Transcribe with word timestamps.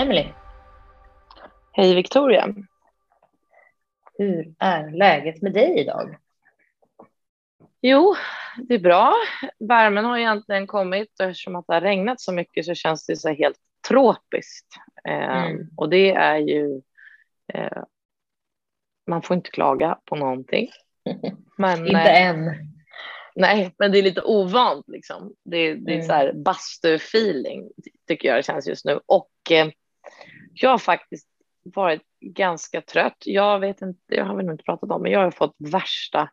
Emily. 0.00 0.26
Hej 1.72 1.94
Victoria. 1.94 2.54
Hur 4.18 4.54
är 4.58 4.90
läget 4.90 5.42
med 5.42 5.52
dig 5.52 5.80
idag? 5.80 6.16
Jo, 7.80 8.14
det 8.68 8.74
är 8.74 8.78
bra. 8.78 9.14
Värmen 9.58 10.04
har 10.04 10.18
egentligen 10.18 10.66
kommit 10.66 11.20
och 11.20 11.26
eftersom 11.26 11.56
att 11.56 11.66
det 11.66 11.74
har 11.74 11.80
regnat 11.80 12.20
så 12.20 12.32
mycket 12.32 12.64
så 12.64 12.74
känns 12.74 13.06
det 13.06 13.16
så 13.16 13.28
helt 13.28 13.58
tropiskt. 13.88 14.74
Mm. 15.04 15.60
Eh, 15.60 15.66
och 15.76 15.90
det 15.90 16.10
är 16.10 16.38
ju, 16.38 16.82
eh, 17.54 17.82
man 19.06 19.22
får 19.22 19.36
inte 19.36 19.50
klaga 19.50 19.98
på 20.04 20.16
någonting. 20.16 20.68
Men, 21.58 21.86
inte 21.86 22.00
eh, 22.00 22.28
än. 22.28 22.50
Nej, 23.34 23.74
men 23.78 23.92
det 23.92 23.98
är 23.98 24.02
lite 24.02 24.22
ovant 24.22 24.88
liksom. 24.88 25.34
Det, 25.44 25.74
det 25.74 25.92
är 25.92 25.94
mm. 25.94 26.06
så 26.06 26.12
här 26.12 26.32
bastu-feeling 26.32 27.70
tycker 28.08 28.28
jag 28.28 28.38
det 28.38 28.42
känns 28.42 28.66
just 28.66 28.84
nu. 28.84 29.00
Och 29.06 29.30
eh, 29.50 29.68
jag 30.54 30.70
har 30.70 30.78
faktiskt 30.78 31.28
varit 31.62 32.02
ganska 32.20 32.80
trött. 32.80 33.16
Jag 33.24 33.60
vet 33.60 33.82
inte, 33.82 34.14
jag 34.14 34.24
har 34.24 34.36
väl 34.36 34.50
inte 34.50 34.64
pratat 34.64 34.90
om, 34.90 35.02
men 35.02 35.12
jag 35.12 35.20
har 35.20 35.30
fått 35.30 35.54
värsta, 35.58 36.30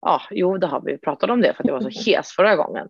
ja, 0.00 0.22
jo, 0.30 0.58
det 0.58 0.66
har 0.66 0.80
vi 0.80 0.98
pratat 0.98 1.30
om 1.30 1.40
det 1.40 1.54
för 1.54 1.62
att 1.62 1.68
jag 1.68 1.82
var 1.82 1.90
så 1.90 2.10
hes 2.10 2.32
förra 2.32 2.56
gången. 2.56 2.88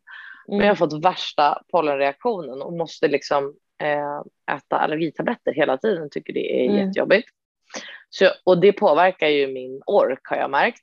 Men 0.49 0.59
jag 0.59 0.69
har 0.69 0.75
fått 0.75 1.05
värsta 1.05 1.63
pollenreaktionen 1.71 2.63
och 2.63 2.73
måste 2.73 3.09
liksom 3.09 3.55
eh, 3.83 4.55
äta 4.57 4.79
allergitabletter 4.79 5.53
hela 5.53 5.79
tiden. 5.79 6.11
Tycker 6.11 6.33
det 6.33 6.65
är 6.65 6.71
mm. 6.71 6.87
jättejobbigt. 6.87 7.29
Så, 8.11 8.31
och 8.45 8.61
det 8.61 8.73
påverkar 8.73 9.29
ju 9.29 9.53
min 9.53 9.83
ork 9.87 10.21
har 10.23 10.37
jag 10.37 10.51
märkt. 10.51 10.83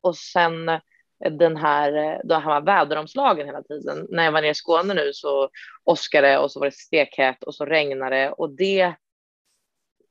Och 0.00 0.16
sen 0.16 0.68
den 1.30 1.56
här, 1.56 1.92
eh, 1.92 2.18
de 2.24 2.42
här 2.42 2.60
väderomslagen 2.60 3.46
hela 3.46 3.62
tiden. 3.62 4.06
När 4.10 4.24
jag 4.24 4.32
var 4.32 4.40
nere 4.40 4.50
i 4.50 4.54
Skåne 4.54 4.94
nu 4.94 5.10
så 5.12 5.48
åskade 5.84 6.38
och 6.38 6.52
så 6.52 6.60
var 6.60 6.66
det 6.66 6.74
stekhett 6.74 7.42
och 7.42 7.54
så 7.54 7.64
regnade 7.64 8.16
det 8.16 8.30
och 8.30 8.50
det 8.50 8.94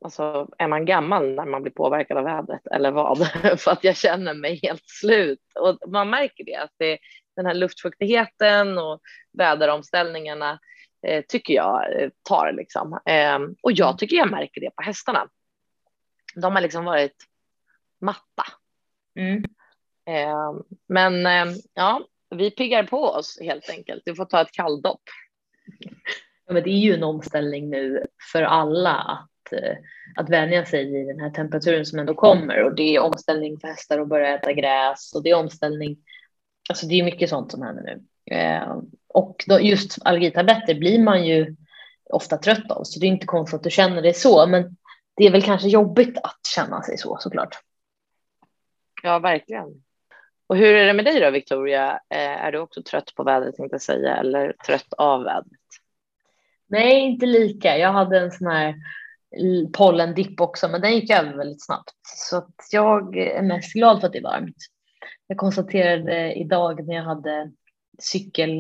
Alltså 0.03 0.47
är 0.57 0.67
man 0.67 0.85
gammal 0.85 1.35
när 1.35 1.45
man 1.45 1.61
blir 1.61 1.71
påverkad 1.71 2.17
av 2.17 2.23
vädret 2.23 2.67
eller 2.67 2.91
vad? 2.91 3.27
För 3.59 3.71
att 3.71 3.83
jag 3.83 3.97
känner 3.97 4.33
mig 4.33 4.59
helt 4.63 4.89
slut 4.89 5.39
och 5.59 5.91
man 5.91 6.09
märker 6.09 6.43
det 6.43 6.55
att 6.55 6.71
det, 6.77 6.97
den 7.35 7.45
här 7.45 7.53
luftfuktigheten 7.53 8.77
och 8.77 9.01
väderomställningarna 9.37 10.59
eh, 11.07 11.23
tycker 11.27 11.53
jag 11.53 12.01
eh, 12.01 12.09
tar 12.29 12.51
liksom. 12.51 12.99
Eh, 13.05 13.39
och 13.63 13.71
jag 13.71 13.97
tycker 13.97 14.15
jag 14.15 14.31
märker 14.31 14.61
det 14.61 14.75
på 14.75 14.83
hästarna. 14.83 15.27
De 16.35 16.55
har 16.55 16.61
liksom 16.61 16.85
varit 16.85 17.25
matta. 17.99 18.45
Mm. 19.15 19.43
Eh, 20.05 20.53
men 20.87 21.25
eh, 21.25 21.55
ja, 21.73 22.07
vi 22.29 22.51
piggar 22.51 22.83
på 22.83 23.03
oss 23.03 23.37
helt 23.41 23.69
enkelt. 23.69 24.03
Vi 24.05 24.15
får 24.15 24.25
ta 24.25 24.41
ett 24.41 24.51
kalldopp. 24.51 25.01
Ja, 26.45 26.53
men 26.53 26.63
det 26.63 26.69
är 26.69 26.79
ju 26.79 26.93
en 26.93 27.03
omställning 27.03 27.69
nu 27.69 28.05
för 28.31 28.41
alla 28.43 28.95
att, 28.95 29.53
eh, 29.53 29.75
att 30.15 30.29
vänja 30.29 30.65
sig 30.65 30.91
vid 30.91 31.07
den 31.07 31.19
här 31.19 31.29
temperaturen 31.29 31.85
som 31.85 31.99
ändå 31.99 32.13
kommer 32.13 32.63
och 32.63 32.75
det 32.75 32.95
är 32.95 32.99
omställning 32.99 33.59
för 33.59 33.67
hästar 33.67 33.99
att 33.99 34.09
börja 34.09 34.35
äta 34.37 34.53
gräs 34.53 35.13
och 35.15 35.23
det 35.23 35.29
är 35.29 35.35
omställning. 35.35 35.97
Alltså 36.69 36.85
det 36.85 36.99
är 36.99 37.03
mycket 37.03 37.29
sånt 37.29 37.51
som 37.51 37.61
händer 37.61 37.83
nu 37.83 38.01
och 39.13 39.43
då 39.47 39.59
just 39.59 39.97
allergitabletter 40.05 40.75
blir 40.75 40.99
man 40.99 41.25
ju 41.25 41.55
ofta 42.09 42.37
trött 42.37 42.71
av 42.71 42.83
så 42.83 42.99
det 42.99 43.05
är 43.05 43.07
inte 43.07 43.25
konstigt 43.25 43.57
att 43.57 43.63
du 43.63 43.69
känner 43.69 44.01
dig 44.01 44.13
så. 44.13 44.47
Men 44.47 44.77
det 45.15 45.25
är 45.25 45.31
väl 45.31 45.43
kanske 45.43 45.67
jobbigt 45.67 46.17
att 46.17 46.39
känna 46.55 46.81
sig 46.81 46.97
så 46.97 47.17
såklart. 47.19 47.59
Ja, 49.03 49.19
verkligen. 49.19 49.83
Och 50.51 50.57
hur 50.57 50.75
är 50.75 50.85
det 50.85 50.93
med 50.93 51.05
dig 51.05 51.19
då, 51.19 51.29
Victoria? 51.29 51.99
Eh, 52.09 52.45
är 52.45 52.51
du 52.51 52.59
också 52.59 52.83
trött 52.83 53.15
på 53.15 53.23
vädret 53.23 53.55
tänkte 53.55 53.73
jag 53.73 53.81
säga, 53.81 54.17
eller 54.17 54.53
trött 54.65 54.93
av 54.97 55.23
vädret? 55.23 55.59
Nej, 56.67 56.99
inte 56.99 57.25
lika. 57.25 57.77
Jag 57.77 57.93
hade 57.93 58.19
en 58.19 58.31
sån 58.31 58.47
här 58.47 58.75
pollendipp 59.73 60.41
också, 60.41 60.67
men 60.67 60.81
den 60.81 60.95
gick 60.95 61.09
över 61.09 61.37
väldigt 61.37 61.65
snabbt. 61.65 61.93
Så 62.01 62.37
att 62.37 62.55
jag 62.71 63.17
är 63.17 63.41
mest 63.41 63.73
glad 63.73 63.99
för 63.99 64.07
att 64.07 64.13
det 64.13 64.19
är 64.19 64.23
varmt. 64.23 64.55
Jag 65.27 65.37
konstaterade 65.37 66.33
idag 66.33 66.87
när 66.87 66.95
jag 66.95 67.03
hade 67.03 67.51
cykel, 67.99 68.59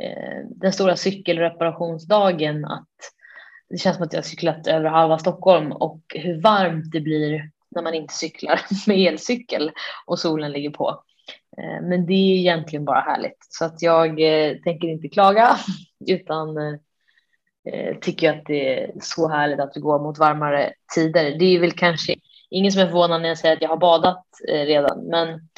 eh, 0.00 0.44
den 0.50 0.72
stora 0.72 0.96
cykelreparationsdagen 0.96 2.64
att 2.64 2.94
det 3.68 3.78
känns 3.78 3.96
som 3.96 4.06
att 4.06 4.12
jag 4.12 4.24
cyklat 4.24 4.66
över 4.66 4.90
halva 4.90 5.18
Stockholm 5.18 5.72
och 5.72 6.00
hur 6.14 6.40
varmt 6.40 6.92
det 6.92 7.00
blir 7.00 7.50
när 7.70 7.82
man 7.82 7.94
inte 7.94 8.14
cyklar 8.14 8.60
med 8.86 8.98
elcykel 8.98 9.70
och 10.06 10.18
solen 10.18 10.52
ligger 10.52 10.70
på. 10.70 11.02
Eh, 11.58 11.82
men 11.82 12.06
det 12.06 12.12
är 12.12 12.38
egentligen 12.38 12.84
bara 12.84 13.00
härligt 13.00 13.46
så 13.48 13.64
att 13.64 13.82
jag 13.82 14.08
eh, 14.08 14.56
tänker 14.56 14.88
inte 14.88 15.08
klaga 15.08 15.56
utan 16.06 16.56
eh, 16.58 17.98
tycker 18.00 18.30
att 18.30 18.46
det 18.46 18.82
är 18.82 18.92
så 19.00 19.28
härligt 19.28 19.60
att 19.60 19.74
det 19.74 19.80
går 19.80 19.98
mot 19.98 20.18
varmare 20.18 20.72
tider. 20.94 21.38
Det 21.38 21.44
är 21.44 21.60
väl 21.60 21.72
kanske 21.72 22.14
ingen 22.50 22.72
som 22.72 22.82
är 22.82 22.86
förvånad 22.86 23.22
när 23.22 23.28
jag 23.28 23.38
säger 23.38 23.56
att 23.56 23.62
jag 23.62 23.68
har 23.68 23.76
badat 23.76 24.26
redan, 24.48 25.06
men 25.06 25.48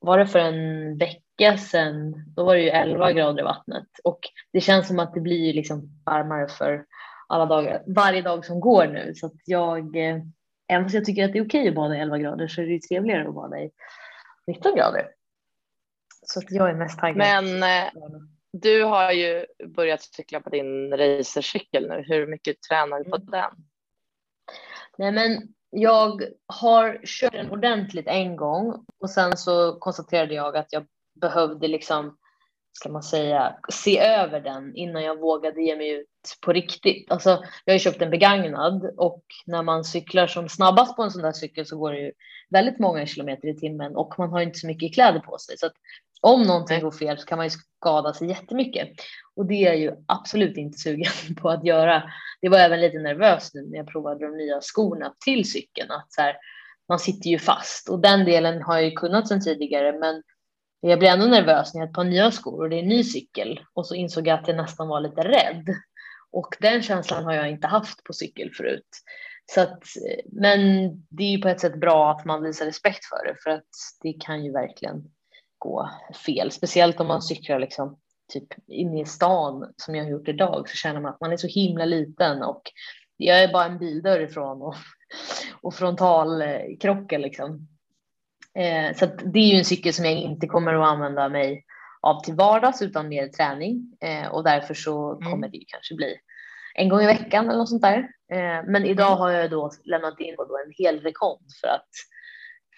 var 0.00 0.18
det 0.18 0.26
för 0.26 0.38
en 0.38 0.98
vecka 0.98 1.56
sedan, 1.58 2.24
då 2.36 2.44
var 2.44 2.54
det 2.54 2.62
ju 2.62 2.68
11 2.68 3.12
grader 3.12 3.40
i 3.40 3.44
vattnet 3.44 3.86
och 4.04 4.18
det 4.52 4.60
känns 4.60 4.88
som 4.88 4.98
att 4.98 5.14
det 5.14 5.20
blir 5.20 5.54
liksom 5.54 6.02
varmare 6.06 6.48
för 6.48 6.84
alla 7.28 7.46
dagar, 7.46 7.82
varje 7.86 8.22
dag 8.22 8.44
som 8.44 8.60
går 8.60 8.86
nu 8.86 9.14
så 9.14 9.26
att 9.26 9.40
jag 9.44 9.96
Även 10.68 10.84
fast 10.84 10.94
jag 10.94 11.04
tycker 11.04 11.24
att 11.24 11.32
det 11.32 11.38
är 11.38 11.46
okej 11.46 11.68
att 11.68 11.74
bada 11.74 11.96
i 11.96 12.00
11 12.00 12.18
grader 12.18 12.48
så 12.48 12.60
är 12.60 12.66
det 12.66 12.72
ju 12.72 12.78
trevligare 12.78 13.28
att 13.28 13.34
bada 13.34 13.58
i 13.58 13.70
19 14.46 14.74
grader. 14.74 15.08
Så 16.22 16.38
att 16.38 16.50
jag 16.50 16.70
är 16.70 16.74
mest 16.74 16.98
taggad. 16.98 17.16
Men 17.16 17.62
eh, 17.62 17.92
du 18.52 18.84
har 18.84 19.12
ju 19.12 19.46
börjat 19.66 20.02
cykla 20.02 20.40
på 20.40 20.50
din 20.50 20.96
racercykel 20.96 21.88
nu. 21.88 22.04
Hur 22.06 22.26
mycket 22.26 22.62
tränar 22.62 22.98
du 22.98 23.04
på 23.04 23.16
mm. 23.16 23.30
den? 23.30 23.50
Nej, 24.98 25.12
men 25.12 25.54
jag 25.70 26.22
har 26.46 27.00
kört 27.04 27.32
den 27.32 27.50
ordentligt 27.50 28.06
en 28.06 28.36
gång 28.36 28.84
och 28.98 29.10
sen 29.10 29.36
så 29.36 29.78
konstaterade 29.78 30.34
jag 30.34 30.56
att 30.56 30.72
jag 30.72 30.86
behövde 31.20 31.68
liksom 31.68 32.16
ska 32.72 32.88
man 32.88 33.02
säga, 33.02 33.56
se 33.68 33.98
över 33.98 34.40
den 34.40 34.76
innan 34.76 35.02
jag 35.02 35.20
vågade 35.20 35.62
ge 35.62 35.76
mig 35.76 35.90
ut 35.90 36.06
på 36.40 36.52
riktigt. 36.52 37.12
Alltså, 37.12 37.30
jag 37.64 37.72
har 37.72 37.74
ju 37.74 37.78
köpt 37.78 38.02
en 38.02 38.10
begagnad 38.10 38.94
och 38.96 39.24
när 39.46 39.62
man 39.62 39.84
cyklar 39.84 40.26
som 40.26 40.48
snabbast 40.48 40.96
på 40.96 41.02
en 41.02 41.10
sån 41.10 41.22
där 41.22 41.32
cykel 41.32 41.66
så 41.66 41.78
går 41.78 41.92
det 41.92 42.00
ju 42.00 42.12
väldigt 42.50 42.78
många 42.78 43.06
kilometer 43.06 43.48
i 43.48 43.54
timmen 43.54 43.96
och 43.96 44.14
man 44.18 44.30
har 44.30 44.40
inte 44.40 44.58
så 44.58 44.66
mycket 44.66 44.94
kläder 44.94 45.20
på 45.20 45.38
sig. 45.38 45.58
Så 45.58 45.70
om 46.20 46.42
någonting 46.42 46.80
går 46.80 46.90
fel 46.90 47.18
så 47.18 47.26
kan 47.26 47.38
man 47.38 47.46
ju 47.46 47.50
skada 47.50 48.14
sig 48.14 48.28
jättemycket 48.28 48.88
och 49.36 49.46
det 49.46 49.54
är 49.54 49.66
jag 49.66 49.78
ju 49.78 49.92
absolut 50.06 50.56
inte 50.56 50.78
sugen 50.78 51.12
på 51.40 51.50
att 51.50 51.64
göra. 51.64 52.02
Det 52.40 52.48
var 52.48 52.58
även 52.58 52.80
lite 52.80 52.98
nervös 52.98 53.54
nu 53.54 53.66
när 53.70 53.76
jag 53.76 53.86
provade 53.86 54.26
de 54.26 54.36
nya 54.36 54.60
skorna 54.60 55.14
till 55.24 55.50
cykeln 55.50 55.90
att 55.90 56.12
så 56.12 56.22
här, 56.22 56.36
man 56.88 56.98
sitter 56.98 57.30
ju 57.30 57.38
fast 57.38 57.88
och 57.88 58.00
den 58.00 58.24
delen 58.24 58.62
har 58.62 58.74
jag 58.74 58.84
ju 58.84 58.90
kunnat 58.90 59.28
sedan 59.28 59.40
tidigare, 59.40 59.98
men 59.98 60.22
jag 60.80 60.98
blev 60.98 61.12
ändå 61.12 61.26
nervös 61.26 61.74
när 61.74 61.80
jag 61.80 61.86
hade 61.86 61.90
ett 61.90 61.94
par 61.94 62.04
nya 62.04 62.30
skor 62.30 62.62
och 62.62 62.70
det 62.70 62.76
är 62.76 62.82
en 62.82 62.88
ny 62.88 63.04
cykel 63.04 63.60
och 63.74 63.86
så 63.86 63.94
insåg 63.94 64.26
jag 64.26 64.38
att 64.38 64.48
jag 64.48 64.56
nästan 64.56 64.88
var 64.88 65.00
lite 65.00 65.24
rädd. 65.24 65.66
Och 66.30 66.56
den 66.60 66.82
känslan 66.82 67.24
har 67.24 67.32
jag 67.32 67.50
inte 67.50 67.66
haft 67.66 68.04
på 68.04 68.12
cykel 68.12 68.50
förut. 68.54 68.88
Så 69.54 69.60
att, 69.60 69.82
men 70.26 70.90
det 71.08 71.22
är 71.22 71.30
ju 71.30 71.42
på 71.42 71.48
ett 71.48 71.60
sätt 71.60 71.80
bra 71.80 72.10
att 72.10 72.24
man 72.24 72.42
visar 72.42 72.66
respekt 72.66 73.04
för 73.04 73.24
det 73.26 73.36
för 73.42 73.50
att 73.50 73.68
det 74.02 74.12
kan 74.12 74.44
ju 74.44 74.52
verkligen 74.52 75.04
gå 75.58 75.90
fel. 76.24 76.50
Speciellt 76.50 77.00
om 77.00 77.06
man 77.06 77.22
cyklar 77.22 77.58
liksom 77.58 77.98
typ 78.32 78.48
inne 78.66 79.00
i 79.00 79.04
stan 79.04 79.72
som 79.76 79.94
jag 79.94 80.04
har 80.04 80.10
gjort 80.10 80.28
idag 80.28 80.68
så 80.68 80.76
känner 80.76 81.00
man 81.00 81.14
att 81.14 81.20
man 81.20 81.32
är 81.32 81.36
så 81.36 81.46
himla 81.46 81.84
liten 81.84 82.42
och 82.42 82.62
jag 83.16 83.42
är 83.42 83.52
bara 83.52 83.64
en 83.64 83.78
bildörr 83.78 84.20
ifrån 84.20 84.62
och, 84.62 84.74
och 85.62 85.74
frontalkrocken 85.74 87.20
liksom. 87.20 87.68
Eh, 88.54 88.96
så 88.96 89.06
det 89.06 89.38
är 89.38 89.52
ju 89.52 89.58
en 89.58 89.64
cykel 89.64 89.92
som 89.92 90.04
jag 90.04 90.14
inte 90.14 90.46
kommer 90.46 90.74
att 90.74 90.88
använda 90.88 91.28
mig 91.28 91.64
av 92.00 92.24
till 92.24 92.34
vardags 92.34 92.82
utan 92.82 93.08
mer 93.08 93.28
träning 93.28 93.96
eh, 94.00 94.28
och 94.28 94.44
därför 94.44 94.74
så 94.74 95.12
mm. 95.12 95.32
kommer 95.32 95.48
det 95.48 95.64
kanske 95.66 95.94
bli 95.94 96.16
en 96.74 96.88
gång 96.88 97.00
i 97.00 97.06
veckan 97.06 97.48
eller 97.48 97.58
något 97.58 97.68
sånt 97.68 97.82
där. 97.82 97.98
Eh, 98.32 98.64
men 98.66 98.84
idag 98.84 99.06
mm. 99.06 99.18
har 99.18 99.30
jag 99.30 99.50
då 99.50 99.70
lämnat 99.84 100.20
in 100.20 100.34
då 100.36 100.58
en 100.66 100.72
hel 100.76 101.00
rekond 101.00 101.46
för 101.60 101.68
att 101.68 101.88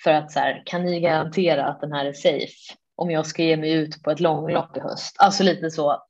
för 0.03 0.11
att 0.11 0.33
så 0.33 0.41
här, 0.41 0.63
kan 0.67 0.85
ni 0.85 1.01
garantera 1.01 1.67
att 1.67 1.81
den 1.81 1.93
här 1.93 2.05
är 2.05 2.13
safe 2.13 2.75
om 2.97 3.11
jag 3.11 3.27
ska 3.27 3.43
ge 3.43 3.57
mig 3.57 3.73
ut 3.73 4.03
på 4.03 4.11
ett 4.11 4.21
långlopp 4.21 4.77
i 4.77 4.81
höst? 4.81 5.17
Alltså 5.19 5.43
lite 5.43 5.71
så. 5.71 6.03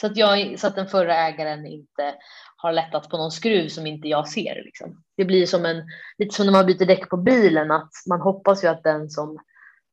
Så 0.00 0.06
att, 0.06 0.16
jag, 0.16 0.58
så 0.58 0.66
att 0.66 0.76
den 0.76 0.88
förra 0.88 1.16
ägaren 1.16 1.66
inte 1.66 2.14
har 2.56 2.72
lättat 2.72 3.08
på 3.08 3.16
någon 3.16 3.30
skruv 3.30 3.68
som 3.68 3.86
inte 3.86 4.08
jag 4.08 4.28
ser. 4.28 4.62
Liksom. 4.64 5.02
Det 5.16 5.24
blir 5.24 5.46
som 5.46 5.64
en, 5.66 5.82
lite 6.18 6.34
som 6.34 6.46
när 6.46 6.52
man 6.52 6.66
byter 6.66 6.86
däck 6.86 7.08
på 7.08 7.16
bilen, 7.16 7.70
att 7.70 7.90
man 8.08 8.20
hoppas 8.20 8.64
ju 8.64 8.68
att 8.68 8.82
den 8.82 9.10
som, 9.10 9.38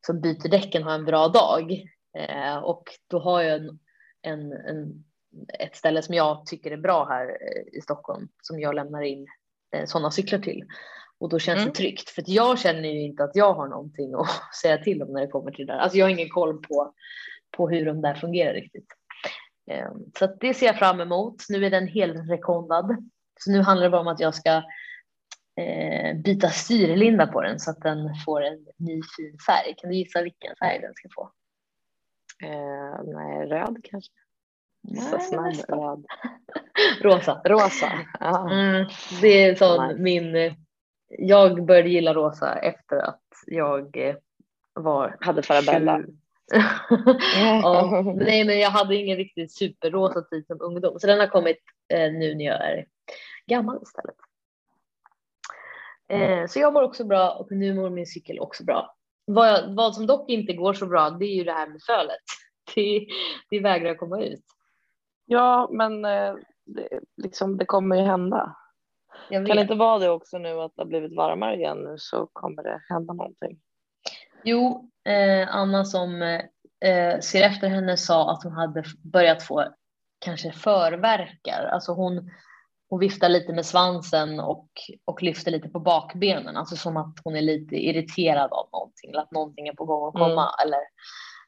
som 0.06 0.22
byter 0.22 0.50
däcken 0.50 0.84
har 0.84 0.92
en 0.92 1.06
bra 1.06 1.28
dag. 1.28 1.72
Eh, 2.18 2.58
och 2.58 2.84
då 3.08 3.20
har 3.20 3.42
jag 3.42 3.58
en, 3.58 3.80
en, 4.22 4.52
en, 4.52 5.04
ett 5.60 5.76
ställe 5.76 6.02
som 6.02 6.16
jag 6.16 6.46
tycker 6.46 6.72
är 6.72 6.78
bra 6.78 7.06
här 7.06 7.28
eh, 7.30 7.78
i 7.78 7.82
Stockholm 7.82 8.28
som 8.42 8.60
jag 8.60 8.76
lämnar 8.76 9.02
in 9.02 9.28
eh, 9.76 9.86
sådana 9.86 10.12
cyklar 10.12 10.40
till. 10.40 10.66
Och 11.20 11.30
då 11.30 11.40
känns 11.40 11.58
mm. 11.58 11.70
det 11.70 11.76
tryggt 11.76 12.10
för 12.10 12.22
att 12.22 12.28
jag 12.28 12.60
känner 12.60 12.90
ju 12.90 13.02
inte 13.02 13.24
att 13.24 13.36
jag 13.36 13.54
har 13.54 13.68
någonting 13.68 14.14
att 14.14 14.28
säga 14.62 14.78
till 14.78 15.04
om 15.04 15.14
när 15.14 15.22
det 15.22 15.28
kommer 15.28 15.52
till 15.52 15.66
det 15.66 15.74
där. 15.74 15.80
Alltså 15.80 15.98
jag 15.98 16.06
har 16.06 16.12
ingen 16.12 16.30
koll 16.30 16.62
på, 16.62 16.94
på 17.58 17.70
hur 17.70 17.86
de 17.86 18.02
där 18.02 18.16
fungerar 18.16 18.54
riktigt. 18.54 18.88
Eh, 19.72 19.92
så 20.20 20.36
det 20.40 20.54
ser 20.54 20.66
jag 20.66 20.80
fram 20.80 21.02
emot. 21.02 21.36
Nu 21.50 21.66
är 21.66 21.70
den 21.70 21.88
helrekondad. 21.88 22.98
Så 23.40 23.52
nu 23.52 23.62
handlar 23.62 23.84
det 23.84 23.90
bara 23.90 24.02
om 24.02 24.08
att 24.08 24.20
jag 24.20 24.36
ska 24.36 24.64
eh, 25.62 26.18
byta 26.24 26.50
styrlinda 26.50 27.28
på 27.28 27.42
den 27.42 27.60
så 27.60 27.72
att 27.72 27.82
den 27.82 28.16
får 28.26 28.42
en 28.42 28.66
ny 28.78 29.02
fin 29.18 29.38
färg. 29.48 29.76
Kan 29.78 29.90
du 29.90 29.96
gissa 29.96 30.22
vilken 30.22 30.56
färg 30.56 30.80
den 30.80 30.94
ska 30.94 31.10
få? 31.16 31.32
Eh, 32.44 33.04
nej, 33.06 33.46
röd 33.46 33.78
kanske. 33.84 34.12
Snabb 35.30 35.54
röd. 35.68 36.06
rosa. 37.02 37.42
Rosa. 37.46 37.92
Mm, 38.22 38.86
det 39.22 39.44
är 39.44 39.56
sån 39.56 40.04
min. 40.04 40.56
Jag 41.10 41.66
började 41.66 41.90
gilla 41.90 42.14
rosa 42.14 42.56
efter 42.56 42.98
att 42.98 43.22
jag 43.48 43.98
eh, 43.98 44.16
var. 44.74 45.18
Hade 45.20 45.44
Farabella. 45.44 46.04
ja, 47.62 48.04
nej, 48.16 48.46
men 48.46 48.60
jag 48.60 48.70
hade 48.70 48.96
ingen 48.96 49.18
riktigt 49.18 49.52
superrosa 49.52 50.22
tid 50.22 50.46
som 50.48 50.62
ungdom, 50.62 51.00
så 51.00 51.08
den 51.08 51.20
har 51.20 51.28
kommit 51.28 51.58
eh, 51.94 52.12
nu 52.12 52.36
när 52.36 52.46
jag 52.46 52.70
är 52.72 52.86
gammal 53.48 53.80
istället. 53.84 54.16
Eh, 56.08 56.48
så 56.48 56.60
jag 56.60 56.74
mår 56.74 56.84
också 56.84 57.04
bra 57.04 57.32
och 57.32 57.52
nu 57.52 57.74
mår 57.74 57.90
min 57.90 58.06
cykel 58.06 58.40
också 58.40 58.64
bra. 58.64 58.96
Vad, 59.26 59.76
vad 59.76 59.96
som 59.96 60.08
dock 60.08 60.30
inte 60.30 60.54
går 60.54 60.74
så 60.74 60.86
bra, 60.86 61.10
det 61.10 61.26
är 61.26 61.36
ju 61.36 61.44
det 61.44 61.54
här 61.54 61.68
med 61.68 61.82
fölet. 61.82 62.24
Det, 62.76 63.08
det 63.50 63.60
vägrar 63.60 63.96
komma 63.96 64.22
ut. 64.22 64.44
Ja, 65.26 65.70
men 65.72 66.06
eh, 66.06 66.36
det, 66.66 67.00
liksom, 67.18 67.58
det 67.58 67.66
kommer 67.66 67.96
ju 67.96 68.02
hända. 68.02 68.56
Kan 69.30 69.44
det 69.44 69.62
inte 69.62 69.76
vara 69.76 70.00
det 70.00 70.10
också 70.10 70.38
nu 70.38 70.62
att 70.62 70.76
det 70.76 70.82
har 70.82 70.88
blivit 70.88 71.16
varmare 71.16 71.56
igen 71.56 71.78
nu 71.78 71.96
så 71.98 72.28
kommer 72.34 72.64
det 72.64 72.82
hända 72.90 73.14
någonting. 73.14 73.60
Jo, 74.44 74.90
eh, 75.06 75.56
Anna 75.56 75.86
som 75.86 76.22
eh, 76.86 77.20
ser 77.20 77.44
efter 77.44 77.68
henne 77.68 77.98
sa 77.98 78.32
att 78.32 78.44
hon 78.44 78.54
hade 78.54 78.84
börjat 79.04 79.44
få 79.44 79.66
kanske 80.20 80.52
förverkar. 80.52 81.70
Alltså 81.72 81.94
hon, 81.94 82.30
hon 82.90 83.00
viftar 83.00 83.30
lite 83.30 83.54
med 83.54 83.66
svansen 83.66 84.40
och, 84.40 84.70
och 85.06 85.24
lyfter 85.24 85.52
lite 85.52 85.70
på 85.70 85.80
bakbenen, 85.80 86.58
alltså 86.58 86.76
som 86.76 86.98
att 86.98 87.16
hon 87.24 87.36
är 87.36 87.42
lite 87.42 87.76
irriterad 87.76 88.52
av 88.52 88.70
någonting 88.72 89.10
eller 89.10 89.22
att 89.22 89.32
någonting 89.32 89.68
är 89.68 89.74
på 89.74 89.86
gång 89.86 90.08
att 90.08 90.14
komma. 90.14 90.54
Mm. 90.54 90.68
Eller, 90.68 90.80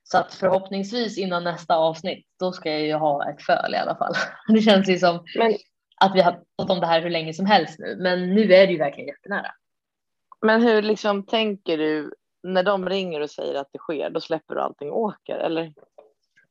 så 0.03 0.17
att 0.17 0.33
förhoppningsvis 0.33 1.17
innan 1.17 1.43
nästa 1.43 1.75
avsnitt, 1.75 2.25
då 2.39 2.51
ska 2.51 2.71
jag 2.71 2.81
ju 2.81 2.93
ha 2.93 3.29
ett 3.29 3.41
föl 3.41 3.73
i 3.73 3.77
alla 3.77 3.95
fall. 3.95 4.13
Det 4.47 4.61
känns 4.61 4.89
ju 4.89 4.99
som 4.99 5.23
men, 5.37 5.57
att 6.01 6.15
vi 6.15 6.21
har 6.21 6.31
pratat 6.31 6.75
om 6.75 6.79
det 6.79 6.87
här 6.87 7.01
hur 7.01 7.09
länge 7.09 7.33
som 7.33 7.45
helst 7.45 7.79
nu, 7.79 7.95
men 7.95 8.35
nu 8.35 8.41
är 8.41 8.67
det 8.67 8.73
ju 8.73 8.77
verkligen 8.77 9.07
jättenära. 9.07 9.51
Men 10.41 10.61
hur 10.61 10.81
liksom 10.81 11.25
tänker 11.25 11.77
du 11.77 12.13
när 12.43 12.63
de 12.63 12.89
ringer 12.89 13.21
och 13.21 13.29
säger 13.29 13.55
att 13.55 13.69
det 13.71 13.79
sker, 13.79 14.09
då 14.09 14.21
släpper 14.21 14.55
du 14.55 14.61
allting 14.61 14.91
och 14.91 14.99
åker 14.99 15.35
eller? 15.35 15.73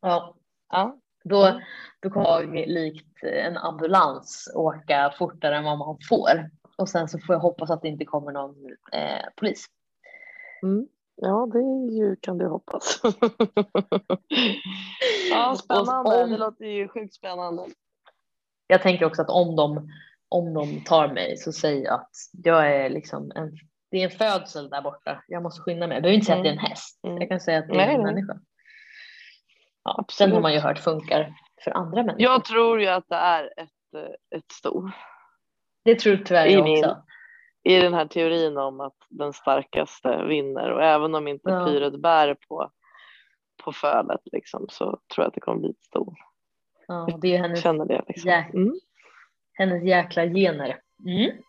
Ja. 0.01 0.35
ja. 0.71 0.99
Då, 1.25 1.61
då 2.01 2.11
kommer 2.11 2.27
jag 2.27 2.69
likt 2.69 3.23
en 3.23 3.57
ambulans 3.57 4.53
åka 4.55 5.15
fortare 5.19 5.57
än 5.57 5.65
vad 5.65 5.79
man 5.79 5.99
får 6.09 6.51
och 6.77 6.89
sen 6.89 7.09
så 7.09 7.19
får 7.19 7.35
jag 7.35 7.41
hoppas 7.41 7.71
att 7.71 7.83
det 7.83 7.89
inte 7.89 8.05
kommer 8.05 8.33
någon 8.33 8.57
eh, 8.93 9.27
polis. 9.37 9.67
Mm. 10.63 10.89
Ja, 11.17 11.49
det 11.53 11.95
ju, 11.95 12.17
kan 12.17 12.39
du 12.39 12.47
hoppas. 12.47 13.01
ja, 15.31 15.57
spännande. 15.57 16.23
Om, 16.23 16.31
det 16.31 16.37
låter 16.37 16.65
ju 16.65 16.89
sjukt 16.89 17.15
spännande. 17.15 17.63
Jag 18.71 18.83
tänker 18.83 19.05
också 19.05 19.23
att 19.23 19.31
om 19.31 19.57
de, 19.57 19.91
om 20.29 20.55
de 20.55 20.81
tar 20.85 21.09
mig 21.09 21.37
så 21.37 21.53
säger 21.53 21.85
jag 21.85 21.95
att 21.95 22.11
jag 22.33 22.77
är 22.77 22.91
liksom 22.91 23.33
en, 23.35 23.51
det 23.91 23.97
är 23.97 24.05
en 24.05 24.11
födsel 24.11 24.71
där 24.71 24.83
borta. 24.83 25.23
Jag 25.29 25.43
måste 25.43 25.63
skynda 25.63 25.87
mig. 25.87 25.97
Jag 25.97 26.03
behöver 26.03 26.15
inte 26.15 26.27
säga 26.27 26.39
mm. 26.39 26.41
att 26.41 26.45
det 26.45 26.51
är 26.51 26.53
en 26.53 26.59
mm. 26.59 26.71
häst. 26.71 26.99
Jag 27.03 27.29
kan 27.29 27.41
säga 27.41 27.59
att 27.59 27.69
det 27.69 27.73
är 27.73 27.87
Nej, 27.87 27.95
en 27.95 28.03
människa. 28.03 28.41
Ja, 29.85 29.97
Absolut. 29.99 30.29
sen 30.29 30.33
har 30.33 30.41
man 30.41 30.53
ju 30.53 30.59
hört 30.59 30.79
funkar 30.79 31.35
för 31.65 31.71
andra 31.71 32.03
människor. 32.03 32.23
Jag 32.23 32.45
tror 32.45 32.81
ju 32.81 32.87
att 32.87 33.09
det 33.09 33.17
är 33.17 33.45
ett, 33.57 34.11
ett 34.37 34.53
sto. 34.53 34.91
Det 35.85 35.99
tror 35.99 36.17
tyvärr 36.17 36.47
jag 36.47 36.71
också 36.71 37.03
i 37.63 37.77
den 37.77 37.95
här 37.95 38.07
teorin 38.07 38.57
om 38.57 38.81
att 38.81 38.97
den 39.09 39.33
starkaste 39.33 40.25
vinner 40.25 40.71
och 40.71 40.83
även 40.83 41.15
om 41.15 41.29
inte 41.29 41.51
ja. 41.51 41.67
fyret 41.67 42.03
bär 42.03 42.37
på, 42.49 42.71
på 43.65 43.73
fölet 43.73 44.21
liksom, 44.33 44.67
så 44.69 44.85
tror 44.85 45.01
jag 45.25 45.27
att 45.27 45.35
det 45.35 45.41
kommer 45.41 45.61
bli 45.61 45.71
ett 45.71 45.83
stor. 45.83 46.15
Ja, 46.91 47.19
det 47.21 47.37
är 47.37 47.39
hennes, 47.39 47.63
känner 47.63 47.85
det, 47.85 48.05
liksom. 48.09 48.31
jä 48.31 48.51
mm. 48.55 48.81
hennes 49.53 49.83
jäkla 49.83 50.27
gener. 50.27 50.81
Mm. 51.07 51.43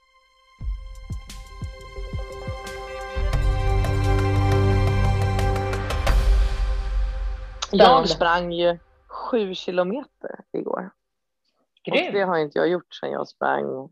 Jag 7.71 8.09
sprang 8.09 8.53
ju 8.53 8.77
sju 9.07 9.53
kilometer 9.53 10.39
igår. 10.51 10.89
Grym. 11.83 12.07
Och 12.07 12.13
det 12.13 12.21
har 12.21 12.37
inte 12.37 12.59
jag 12.59 12.67
gjort 12.67 12.93
sedan 12.93 13.11
jag 13.11 13.27
sprang 13.27 13.89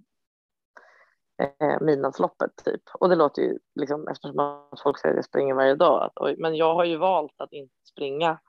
eh, 1.42 1.82
midnattsloppet 1.82 2.52
typ. 2.66 2.82
Och 2.94 3.10
det 3.10 3.16
låter 3.16 3.42
ju 3.42 3.60
liksom 3.76 4.08
eftersom 4.08 4.68
folk 4.84 5.00
säger 5.00 5.14
att 5.14 5.18
jag 5.18 5.26
springer 5.26 5.54
varje 5.54 5.76
dag. 5.76 6.04
Att, 6.04 6.14
oj, 6.16 6.36
men 6.38 6.56
jag 6.56 6.76
har 6.76 6.86
ju 6.86 6.98
valt 6.98 7.42
att 7.42 7.54
inte 7.54 7.76
springa 7.92 8.40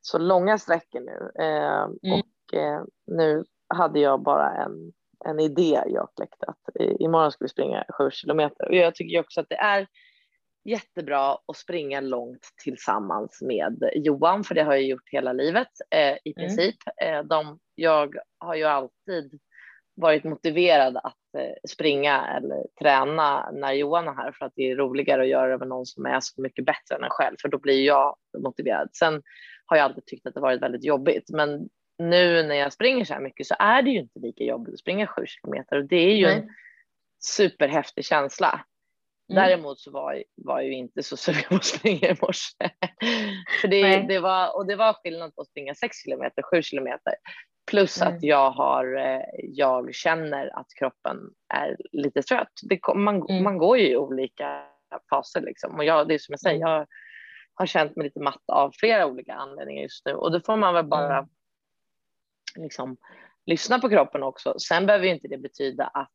så 0.00 0.18
långa 0.18 0.58
sträckor 0.58 1.00
nu. 1.00 1.30
Eh, 1.44 1.82
mm. 1.82 2.20
Och 2.20 2.33
eh, 2.56 2.82
nu 3.06 3.44
hade 3.68 4.00
jag 4.00 4.22
bara 4.22 4.50
en, 4.54 4.92
en 5.24 5.40
idé 5.40 5.82
jag 5.86 6.08
kläckte 6.16 6.46
att 6.46 6.76
imorgon 7.00 7.32
ska 7.32 7.44
vi 7.44 7.48
springa 7.48 7.84
sju 7.98 8.10
kilometer. 8.10 8.68
Och 8.68 8.74
jag 8.74 8.94
tycker 8.94 9.20
också 9.20 9.40
att 9.40 9.48
det 9.48 9.56
är 9.56 9.86
jättebra 10.64 11.32
att 11.32 11.56
springa 11.56 12.00
långt 12.00 12.48
tillsammans 12.64 13.42
med 13.42 13.90
Johan, 13.94 14.44
för 14.44 14.54
det 14.54 14.62
har 14.62 14.72
jag 14.72 14.82
gjort 14.82 15.08
hela 15.10 15.32
livet 15.32 15.68
eh, 15.90 16.16
i 16.24 16.34
mm. 16.36 16.48
princip. 16.48 16.76
Mm. 16.96 17.28
de, 17.28 17.58
jag 17.74 18.14
har 18.38 18.54
ju 18.54 18.64
alltid 18.64 19.40
varit 19.96 20.24
motiverad 20.24 20.96
att 20.96 21.34
eh, 21.38 21.70
springa 21.70 22.26
eller 22.36 22.66
träna 22.80 23.50
när 23.50 23.72
Johan 23.72 24.08
är 24.08 24.14
här 24.14 24.32
för 24.32 24.46
att 24.46 24.52
det 24.56 24.70
är 24.70 24.76
roligare 24.76 25.22
att 25.22 25.28
göra 25.28 25.52
det 25.52 25.58
med 25.58 25.68
någon 25.68 25.86
som 25.86 26.06
är 26.06 26.20
så 26.20 26.42
mycket 26.42 26.66
bättre 26.66 26.94
än 26.94 27.04
en 27.04 27.10
själv, 27.10 27.36
för 27.42 27.48
då 27.48 27.58
blir 27.58 27.86
jag 27.86 28.16
motiverad. 28.38 28.88
Sen 28.92 29.22
har 29.66 29.76
jag 29.76 29.84
alltid 29.84 30.06
tyckt 30.06 30.26
att 30.26 30.34
det 30.34 30.40
varit 30.40 30.62
väldigt 30.62 30.84
jobbigt, 30.84 31.30
men 31.30 31.68
nu 31.98 32.42
när 32.42 32.54
jag 32.54 32.72
springer 32.72 33.04
så 33.04 33.14
här 33.14 33.20
mycket 33.20 33.46
så 33.46 33.54
är 33.58 33.82
det 33.82 33.90
ju 33.90 33.98
inte 33.98 34.18
lika 34.18 34.44
jobbigt 34.44 34.74
att 34.74 34.80
springa 34.80 35.06
sju 35.06 35.26
kilometer 35.26 35.76
och 35.76 35.84
det 35.84 35.96
är 35.96 36.16
ju 36.16 36.26
Nej. 36.26 36.36
en 36.36 36.48
superhäftig 37.24 38.04
känsla. 38.04 38.64
Mm. 39.32 39.42
Däremot 39.42 39.80
så 39.80 39.90
var, 39.90 40.24
var 40.34 40.60
jag 40.60 40.68
ju 40.68 40.74
inte 40.74 41.02
så 41.02 41.16
sugen 41.16 41.44
på 41.48 41.54
att 41.54 41.64
springa 41.64 42.08
i 42.08 42.16
morse. 42.20 42.70
För 43.60 43.68
det, 43.68 43.98
det, 44.08 44.18
var, 44.18 44.56
och 44.56 44.66
det 44.66 44.76
var 44.76 44.92
skillnad 44.92 45.34
på 45.34 45.42
att 45.42 45.48
springa 45.48 45.74
sex 45.74 45.96
kilometer, 45.96 46.42
sju 46.42 46.62
kilometer. 46.62 47.14
Plus 47.70 48.02
mm. 48.02 48.14
att 48.14 48.22
jag 48.22 48.50
har, 48.50 48.96
eh, 48.96 49.22
jag 49.42 49.94
känner 49.94 50.58
att 50.58 50.66
kroppen 50.78 51.16
är 51.54 51.76
lite 51.92 52.22
trött. 52.22 52.52
Det, 52.62 52.80
man, 52.94 53.22
mm. 53.30 53.42
man 53.44 53.58
går 53.58 53.78
ju 53.78 53.88
i 53.88 53.96
olika 53.96 54.64
faser 55.10 55.40
liksom. 55.40 55.74
Och 55.74 55.84
jag, 55.84 56.08
det 56.08 56.14
är 56.14 56.18
som 56.18 56.32
jag 56.32 56.40
säger, 56.40 56.56
mm. 56.56 56.68
jag 56.68 56.86
har 57.54 57.66
känt 57.66 57.96
mig 57.96 58.04
lite 58.04 58.20
matt 58.20 58.42
av 58.52 58.72
flera 58.74 59.06
olika 59.06 59.34
anledningar 59.34 59.82
just 59.82 60.06
nu 60.06 60.12
och 60.14 60.32
då 60.32 60.40
får 60.40 60.56
man 60.56 60.74
väl 60.74 60.86
bara 60.86 61.18
mm. 61.18 61.30
Liksom 62.56 62.96
lyssna 63.46 63.78
på 63.78 63.88
kroppen 63.88 64.22
också. 64.22 64.58
Sen 64.58 64.86
behöver 64.86 65.06
ju 65.06 65.14
inte 65.14 65.28
det 65.28 65.38
betyda 65.38 65.86
att 65.86 66.10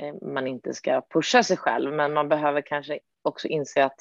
eh, 0.00 0.14
man 0.32 0.46
inte 0.46 0.74
ska 0.74 1.02
pusha 1.10 1.42
sig 1.42 1.56
själv, 1.56 1.92
men 1.92 2.12
man 2.12 2.28
behöver 2.28 2.60
kanske 2.60 2.98
också 3.22 3.48
inse 3.48 3.84
att 3.84 3.98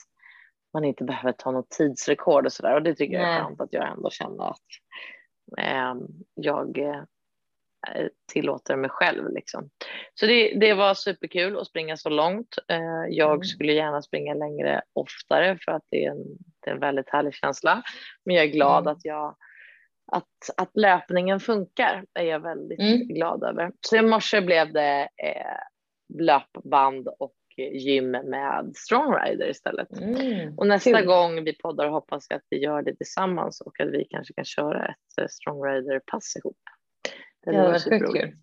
man 0.74 0.86
inte 0.86 1.03
behöver 1.03 1.32
ta 1.32 1.51
något 1.51 1.70
tidsrekord 1.70 2.46
och 2.46 2.53
så 2.53 2.63
där. 2.63 2.75
Och 2.75 2.84
det 2.84 2.96
tycker 2.96 3.18
Nej. 3.18 3.27
jag 3.27 3.36
är 3.36 3.44
skönt 3.44 3.62
att 3.62 3.74
jag 3.74 3.91
ändå 3.91 4.10
känner 4.10 4.50
att 4.50 4.58
eh, 5.58 5.96
jag 6.34 6.77
eh, 6.77 8.08
tillåter 8.32 8.75
mig 8.75 8.89
själv. 8.89 9.34
Liksom. 9.34 9.70
Så 10.13 10.25
det, 10.25 10.60
det 10.60 10.74
var 10.74 10.94
superkul 10.94 11.58
att 11.58 11.68
springa 11.68 11.98
så 11.98 12.10
långt. 12.10 12.56
Eh, 12.68 13.06
jag 13.10 13.32
mm. 13.32 13.44
skulle 13.44 13.74
gärna 13.74 14.01
springa 14.01 14.34
längre 14.34 14.82
oftare 14.94 15.58
för 15.65 15.72
att 15.72 15.84
det 15.89 16.06
är 16.06 16.12
en, 16.12 16.24
det 16.60 16.70
är 16.70 16.74
en 16.74 16.80
väldigt 16.80 17.10
härlig 17.10 17.34
känsla. 17.34 17.84
Men 18.25 18.36
jag 18.36 18.46
är 18.46 18.50
glad 18.50 18.84
mm. 18.84 18.94
att 18.94 19.06
jag 19.06 19.36
att, 20.12 20.50
att 20.58 20.72
löpningen 20.77 21.39
funkar 21.39 22.06
är 22.13 22.24
jag 22.24 22.39
väldigt 22.39 22.80
mm. 22.80 23.08
glad 23.08 23.44
över. 23.44 23.72
Så 23.82 23.96
i 23.98 24.01
morse 24.01 24.41
blev 24.41 24.74
det 24.74 25.01
eh, 25.01 26.20
löpband 26.20 27.08
och 27.20 27.34
gym 27.58 28.12
med 28.12 28.72
Stronglider 28.75 29.50
istället. 29.50 30.01
Mm. 30.01 30.58
Och 30.58 30.68
nästa 30.68 30.98
cool. 30.98 31.06
gång 31.06 31.44
vi 31.44 31.53
poddar 31.53 31.88
hoppas 31.88 32.25
jag 32.30 32.38
att 32.38 32.46
vi 32.50 32.58
gör 32.58 32.82
det 32.82 32.96
tillsammans 32.96 33.62
och 33.62 33.80
att 33.80 33.89
vi 33.89 34.06
kanske 34.10 34.34
kan 34.34 34.46
köra 34.46 34.86
ett 34.86 35.22
eh, 35.22 35.27
Stronglider-pass 35.27 36.36
ihop. 36.36 36.58
Det 37.46 37.51
ja, 37.51 37.80
superroligt. 37.80 38.36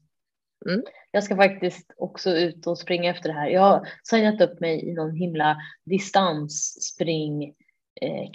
Mm. 0.67 0.83
Jag 1.11 1.25
ska 1.25 1.37
faktiskt 1.37 1.93
också 1.97 2.31
ut 2.31 2.67
och 2.67 2.79
springa 2.79 3.11
efter 3.11 3.29
det 3.29 3.35
här. 3.35 3.49
Jag 3.49 3.61
har 3.61 3.89
signat 4.03 4.41
upp 4.41 4.61
mig 4.61 4.89
i 4.89 4.93
någon 4.93 5.15
himla 5.15 5.57
distansspringklubb. 5.85 7.68
Eh, 8.01 8.31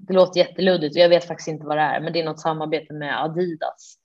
det 0.00 0.14
låter 0.14 0.40
jätteluddigt 0.40 0.96
och 0.96 1.02
jag 1.02 1.08
vet 1.08 1.24
faktiskt 1.24 1.48
inte 1.48 1.66
vad 1.66 1.76
det 1.76 1.82
är, 1.82 2.00
men 2.00 2.12
det 2.12 2.20
är 2.20 2.24
något 2.24 2.40
samarbete 2.40 2.94
med 2.94 3.24
Adidas 3.24 3.98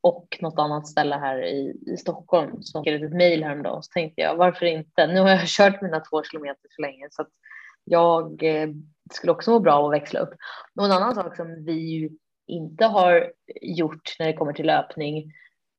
och 0.00 0.38
något 0.40 0.58
annat 0.58 0.86
ställe 0.86 1.14
här 1.16 1.44
i, 1.44 1.76
i 1.86 1.96
Stockholm 1.96 2.62
som 2.62 2.82
skrev 2.82 3.04
ett 3.04 3.12
mejl 3.12 3.44
häromdagen 3.44 3.82
så 3.82 3.90
tänkte 3.92 4.20
jag 4.20 4.36
varför 4.36 4.66
inte? 4.66 5.06
Nu 5.06 5.20
har 5.20 5.28
jag 5.28 5.42
kört 5.46 5.82
mina 5.82 6.00
två 6.00 6.22
kilometer 6.22 6.66
så 6.70 6.82
länge 6.82 7.08
så 7.10 7.22
att 7.22 7.30
jag 7.84 8.42
eh, 8.42 8.68
skulle 9.12 9.32
också 9.32 9.50
må 9.50 9.60
bra 9.60 9.72
av 9.72 9.84
att 9.84 9.92
växla 9.92 10.20
upp. 10.20 10.34
Och 10.76 10.84
en 10.84 10.92
annan 10.92 11.14
sak 11.14 11.36
som 11.36 11.64
vi 11.64 11.72
ju 11.72 12.10
inte 12.46 12.84
har 12.84 13.32
gjort 13.62 14.16
när 14.18 14.26
det 14.26 14.32
kommer 14.32 14.52
till 14.52 14.66
löpning, 14.66 15.32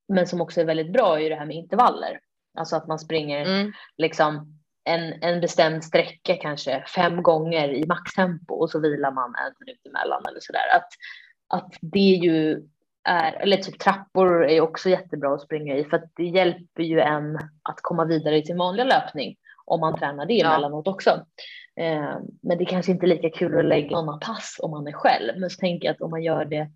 men 0.08 0.28
som 0.28 0.42
också 0.42 0.62
är 0.62 0.66
väldigt 0.66 0.94
bra 0.94 1.22
är 1.22 1.30
det 1.30 1.36
här 1.36 1.46
med 1.46 1.56
intervaller. 1.56 2.20
Alltså 2.58 2.76
att 2.76 2.88
man 2.88 3.00
springer 3.00 3.46
mm. 3.46 3.72
liksom 3.98 4.60
en, 4.84 5.24
en 5.24 5.42
bestämd 5.42 5.84
sträcka 5.84 6.36
kanske 6.36 6.84
fem 6.96 7.24
gånger 7.24 7.70
i 7.70 7.86
maxtempo 7.88 8.54
och 8.54 8.70
så 8.70 8.80
vilar 8.80 9.12
man 9.12 9.36
en 9.36 9.54
minut 9.60 9.86
emellan 9.86 10.24
eller 10.30 10.40
sådär. 10.40 10.76
Att, 10.76 10.88
att 11.48 11.74
det 11.82 12.00
ju 12.00 12.68
är, 13.04 13.34
eller 13.34 13.58
typ 13.58 13.80
trappor 13.80 14.46
är 14.46 14.62
också 14.62 14.90
jättebra 14.90 15.34
att 15.34 15.42
springa 15.42 15.76
i 15.78 15.84
för 15.84 15.98
att 15.98 16.12
det 16.16 16.26
hjälper 16.26 16.84
ju 16.84 17.00
en 17.00 17.36
att 17.64 17.80
komma 17.82 18.06
vidare 18.06 18.38
i 18.38 18.46
sin 18.46 18.58
vanliga 18.58 18.86
löpning 18.86 19.36
om 19.66 19.80
man 19.80 20.00
tränar 20.00 20.26
det 20.26 20.42
emellanåt 20.42 20.86
ja. 20.86 20.92
också. 20.92 21.10
Eh, 21.76 22.18
men 22.42 22.58
det 22.58 22.66
kanske 22.66 22.92
inte 22.92 23.06
är 23.06 23.08
lika 23.08 23.30
kul 23.30 23.60
att 23.60 23.66
lägga 23.66 23.90
sådana 23.90 24.18
pass 24.18 24.60
om 24.64 24.72
man 24.72 24.88
är 24.88 24.92
själv. 24.92 25.40
Men 25.40 25.50
så 25.50 25.60
tänker 25.60 25.88
jag 25.88 25.94
att 25.94 26.02
om 26.02 26.12
man 26.12 26.24
gör 26.24 26.46
det 26.46 26.70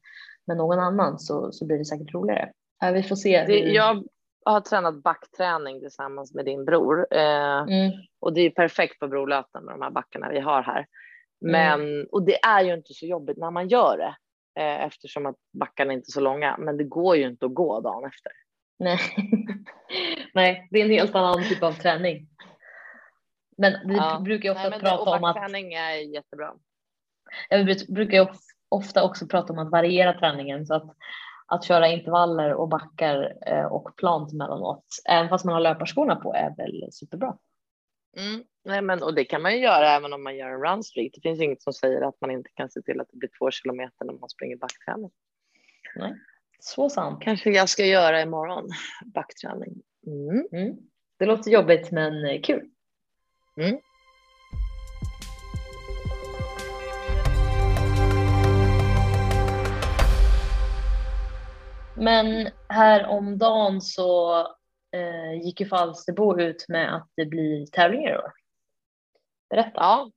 med 0.48 0.58
någon 0.58 0.80
annan 0.80 1.20
så, 1.20 1.52
så 1.52 1.66
blir 1.66 1.78
det 1.78 1.86
säkert 1.86 2.14
roligare. 2.14 2.50
Äh, 2.84 2.92
vi 2.92 3.04
får 3.04 3.16
se. 3.16 3.46
Det, 3.48 3.60
jag 3.60 4.04
har 4.52 4.62
tränat 4.62 5.04
backträning 5.04 5.80
tillsammans 5.80 6.34
med 6.34 6.46
din 6.46 6.66
bror 6.66 7.08
eh, 7.12 7.60
mm. 7.60 7.92
och 8.20 8.34
det 8.34 8.42
är 8.42 8.50
perfekt 8.50 9.00
på 9.00 9.08
Brolöten 9.08 9.64
med 9.64 9.74
de 9.74 9.82
här 9.82 9.92
backarna 9.92 10.30
vi 10.30 10.40
har 10.40 10.62
här. 10.62 10.86
Men 11.42 11.82
mm. 11.82 12.08
och 12.12 12.24
det 12.24 12.46
är 12.46 12.64
ju 12.64 12.74
inte 12.74 12.94
så 12.94 13.06
jobbigt 13.06 13.38
när 13.38 13.52
man 13.52 13.68
gör 13.68 13.98
det 13.98 14.16
eh, 14.62 14.84
eftersom 14.84 15.26
att 15.26 15.36
backarna 15.60 15.94
inte 15.94 16.10
är 16.10 16.12
så 16.12 16.22
långa. 16.22 16.58
Men 16.58 16.78
det 16.78 16.84
går 16.84 17.16
ju 17.16 17.28
inte 17.28 17.46
att 17.46 17.54
gå 17.54 17.82
dagen 17.82 18.06
efter. 18.06 18.32
Nej, 18.80 19.00
Nej 20.34 20.68
det 20.72 20.80
är 20.80 20.86
en 20.86 20.92
helt 20.92 21.16
annan 21.16 21.44
typ 21.44 21.64
av 21.64 21.72
träning. 21.72 22.28
Men 23.58 23.74
vi 23.88 23.96
ja. 23.96 24.20
brukar 24.24 24.52
ofta 24.52 24.70
Nej, 24.70 24.80
prata 24.80 25.12
om 25.12 25.24
att. 25.24 25.36
Träning 25.36 25.74
är 25.74 26.14
jättebra. 26.14 26.54
Vi 27.50 27.94
brukar 27.94 28.30
ofta 28.70 29.04
också 29.04 29.28
prata 29.28 29.54
om 29.54 29.60
att 29.60 29.72
variera 29.72 30.20
träningen 30.20 30.66
så 30.66 30.74
att 30.74 30.96
att 31.48 31.64
köra 31.64 31.88
intervaller 31.88 32.54
och 32.54 32.68
backar 32.70 33.34
eh, 33.48 33.66
och 33.66 33.96
plant 33.96 34.34
mellanåt, 34.34 34.86
även 35.10 35.30
fast 35.30 35.46
man 35.46 35.54
har 35.54 35.62
löparskorna 35.62 36.16
på, 36.16 36.34
är 36.34 36.56
väl 36.56 36.88
superbra. 36.92 37.38
Mm. 38.18 38.44
Nej, 38.66 38.82
men, 38.82 39.04
och 39.04 39.14
det 39.14 39.26
kan 39.26 39.42
man 39.42 39.54
ju 39.54 39.60
göra 39.60 39.90
även 39.90 40.14
om 40.14 40.24
man 40.24 40.38
gör 40.38 40.50
en 40.50 40.62
run 40.62 40.84
streak. 40.84 41.12
Det 41.14 41.22
finns 41.22 41.42
inget 41.42 41.62
som 41.62 41.74
säger 41.74 42.02
att 42.02 42.22
man 42.22 42.32
inte 42.32 42.50
kan 42.54 42.70
se 42.70 42.82
till 42.82 43.02
att 43.02 43.08
det 43.12 43.18
blir 43.18 43.30
två 43.40 43.52
kilometer 43.52 44.06
när 44.06 44.14
man 44.14 44.30
springer 44.30 44.58
backträning. 44.58 45.12
Nej, 45.96 46.14
så 46.60 46.90
sant. 46.90 47.22
Kanske 47.22 47.50
jag 47.50 47.70
ska 47.70 47.86
göra 47.86 48.22
imorgon, 48.22 48.70
backträning. 49.06 49.82
Mm. 50.08 50.48
Mm. 50.52 50.78
Det 51.18 51.26
låter 51.26 51.52
jobbigt 51.52 51.92
men 51.92 52.42
kul. 52.42 52.70
Men 61.98 62.50
här 62.70 63.08
om 63.08 63.38
dagen 63.38 63.82
så 63.82 64.40
eh, 64.92 65.46
gick 65.46 65.60
ju 65.60 65.68
Falsterbo 65.68 66.40
ut 66.40 66.66
med 66.70 66.96
att 66.96 67.10
det 67.16 67.26
blir 67.26 67.66
tävlingar 67.66 68.12
i 68.12 68.18
år. 68.18 68.32
Berätta. 69.50 69.72
Ja, 69.76 70.12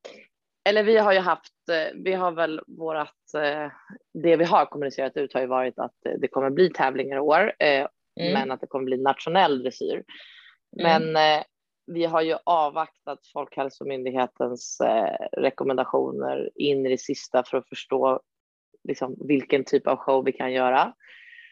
eller 0.64 0.82
vi 0.82 0.96
har 0.96 1.12
ju 1.12 1.18
haft, 1.18 1.68
eh, 1.70 1.94
vi 1.94 2.12
har 2.12 2.32
väl 2.32 2.60
vårat, 2.66 3.34
eh, 3.34 3.72
det 4.14 4.37
vi 4.37 4.44
har 4.44 4.66
kommunicerat 4.66 5.16
ut 5.16 5.34
har 5.34 5.40
ju 5.40 5.46
varit 5.46 5.78
att 5.78 5.96
det 6.18 6.28
kommer 6.28 6.50
bli 6.50 6.70
tävlingar 6.70 7.16
i 7.16 7.20
år, 7.20 7.52
eh, 7.58 7.87
mm. 8.20 8.32
men 8.32 8.50
att 8.50 8.60
det 8.60 8.66
kommer 8.66 8.84
bli 8.84 8.96
nationell 8.96 9.62
dressyr. 9.62 10.04
Mm. 10.80 11.12
Men 11.12 11.42
vi 11.87 12.04
har 12.04 12.22
ju 12.22 12.37
avvaktat 12.44 13.18
Folkhälsomyndighetens 13.32 14.78
rekommendationer 15.32 16.50
in 16.54 16.87
i 16.87 16.88
det 16.88 17.00
sista 17.00 17.42
för 17.42 17.58
att 17.58 17.68
förstå 17.68 18.20
liksom, 18.88 19.16
vilken 19.28 19.64
typ 19.64 19.87
av 19.87 19.96
show 19.96 20.25
vi 20.25 20.32
kan 20.32 20.52
göra. 20.52 20.94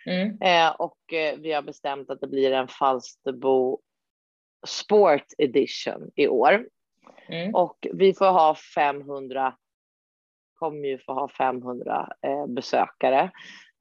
Mm. 0.07 0.39
Eh, 0.41 0.71
och 0.71 1.13
eh, 1.13 1.39
vi 1.39 1.53
har 1.53 1.63
bestämt 1.63 2.11
att 2.11 2.21
det 2.21 2.27
blir 2.27 2.53
en 2.53 2.69
Falsterbo 2.69 3.81
Sport 4.67 5.27
Edition 5.39 6.11
i 6.15 6.29
år. 6.29 6.69
Mm. 7.29 7.55
Och 7.55 7.87
vi 7.93 8.15
får 8.15 8.27
ha 8.27 8.55
500, 8.75 9.57
kommer 10.55 10.89
ju 10.89 10.99
få 10.99 11.13
ha 11.13 11.29
500 11.29 12.13
eh, 12.23 12.47
besökare. 12.47 13.31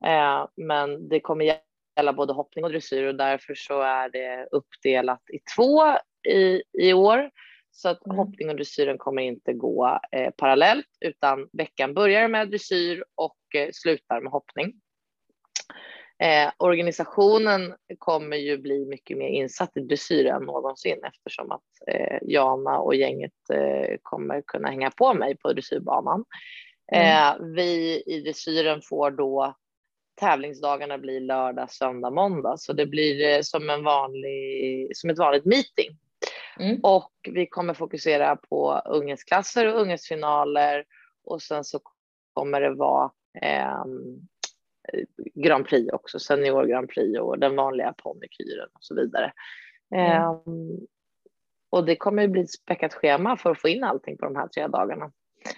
Eh, 0.05 0.47
men 0.55 1.09
det 1.09 1.19
kommer 1.19 1.59
gälla 1.97 2.13
både 2.13 2.33
hoppning 2.33 2.65
och 2.65 2.71
dressyr 2.71 3.07
och 3.07 3.15
därför 3.15 3.55
så 3.55 3.81
är 3.81 4.09
det 4.09 4.47
uppdelat 4.51 5.21
i 5.33 5.39
två 5.55 5.83
i, 6.29 6.63
i 6.73 6.93
år. 6.93 7.31
Så 7.71 7.89
att 7.89 8.05
mm. 8.05 8.17
hoppning 8.17 8.49
och 8.49 8.55
dressyren 8.55 8.97
kommer 8.97 9.21
inte 9.21 9.53
gå 9.53 9.99
eh, 10.11 10.31
parallellt 10.37 10.87
utan 10.99 11.49
veckan 11.53 11.93
börjar 11.93 12.27
med 12.27 12.49
dressyr 12.49 13.03
och 13.15 13.55
eh, 13.55 13.69
slutar 13.73 14.21
med 14.21 14.31
hoppning. 14.31 14.73
Eh, 16.23 16.51
organisationen 16.57 17.75
kommer 17.97 18.37
ju 18.37 18.57
bli 18.57 18.85
mycket 18.85 19.17
mer 19.17 19.27
insatt 19.27 19.77
i 19.77 19.79
dressyr 19.79 20.25
än 20.25 20.43
någonsin 20.43 21.03
eftersom 21.03 21.51
att 21.51 21.61
eh, 21.87 22.17
Jana 22.21 22.79
och 22.79 22.95
gänget 22.95 23.49
eh, 23.53 23.95
kommer 24.01 24.41
kunna 24.41 24.69
hänga 24.69 24.91
på 24.91 25.13
mig 25.13 25.37
på 25.37 25.53
dressyrbanan. 25.53 26.25
Mm. 26.91 27.07
Eh, 27.07 27.45
vi 27.55 28.03
i 28.05 28.21
dressyren 28.21 28.81
får 28.81 29.11
då 29.11 29.55
tävlingsdagarna 30.19 30.97
blir 30.97 31.19
lördag, 31.19 31.71
söndag, 31.71 32.09
måndag 32.09 32.57
så 32.57 32.73
det 32.73 32.85
blir 32.85 33.35
eh, 33.35 33.41
som 33.41 33.69
en 33.69 33.83
vanlig, 33.83 34.89
som 34.97 35.09
ett 35.09 35.19
vanligt 35.19 35.45
meeting. 35.45 35.97
Mm. 36.59 36.79
Och 36.83 37.11
vi 37.31 37.47
kommer 37.47 37.73
fokusera 37.73 38.35
på 38.35 38.81
ungdomsklasser 38.85 39.73
och 39.73 39.81
ungdomsfinaler 39.81 40.85
och 41.25 41.41
sen 41.41 41.63
så 41.63 41.79
kommer 42.33 42.61
det 42.61 42.73
vara 42.73 43.11
ehm, 43.41 44.27
Grand 45.33 45.67
Prix 45.67 45.93
också, 45.93 46.19
senior 46.19 46.65
Grand 46.65 46.89
Prix 46.89 47.19
och 47.19 47.39
den 47.39 47.55
vanliga 47.55 47.93
ponnykyren 47.93 48.69
och 48.73 48.83
så 48.83 48.95
vidare. 48.95 49.33
Mm. 49.95 50.23
Um, 50.23 50.87
och 51.69 51.85
det 51.85 51.95
kommer 51.95 52.21
ju 52.21 52.27
bli 52.27 52.41
ett 52.41 52.51
späckat 52.51 52.93
schema 52.93 53.37
för 53.37 53.51
att 53.51 53.61
få 53.61 53.67
in 53.67 53.83
allting 53.83 54.17
på 54.17 54.25
de 54.25 54.35
här 54.35 54.47
tre 54.47 54.67
dagarna. 54.67 55.11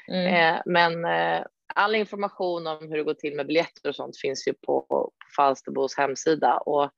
Mm. 0.08 0.56
Uh, 0.56 0.62
men 0.66 1.06
uh, 1.06 1.46
all 1.76 1.96
information 1.96 2.68
om 2.68 2.90
hur 2.90 2.98
det 2.98 3.04
går 3.04 3.14
till 3.14 3.36
med 3.36 3.48
biljetter 3.48 3.90
och 3.90 3.96
sånt 3.96 4.18
finns 4.18 4.48
ju 4.48 4.54
på, 4.54 4.82
på 4.82 5.12
Falsterbos 5.36 5.98
hemsida 5.98 6.58
och 6.58 6.92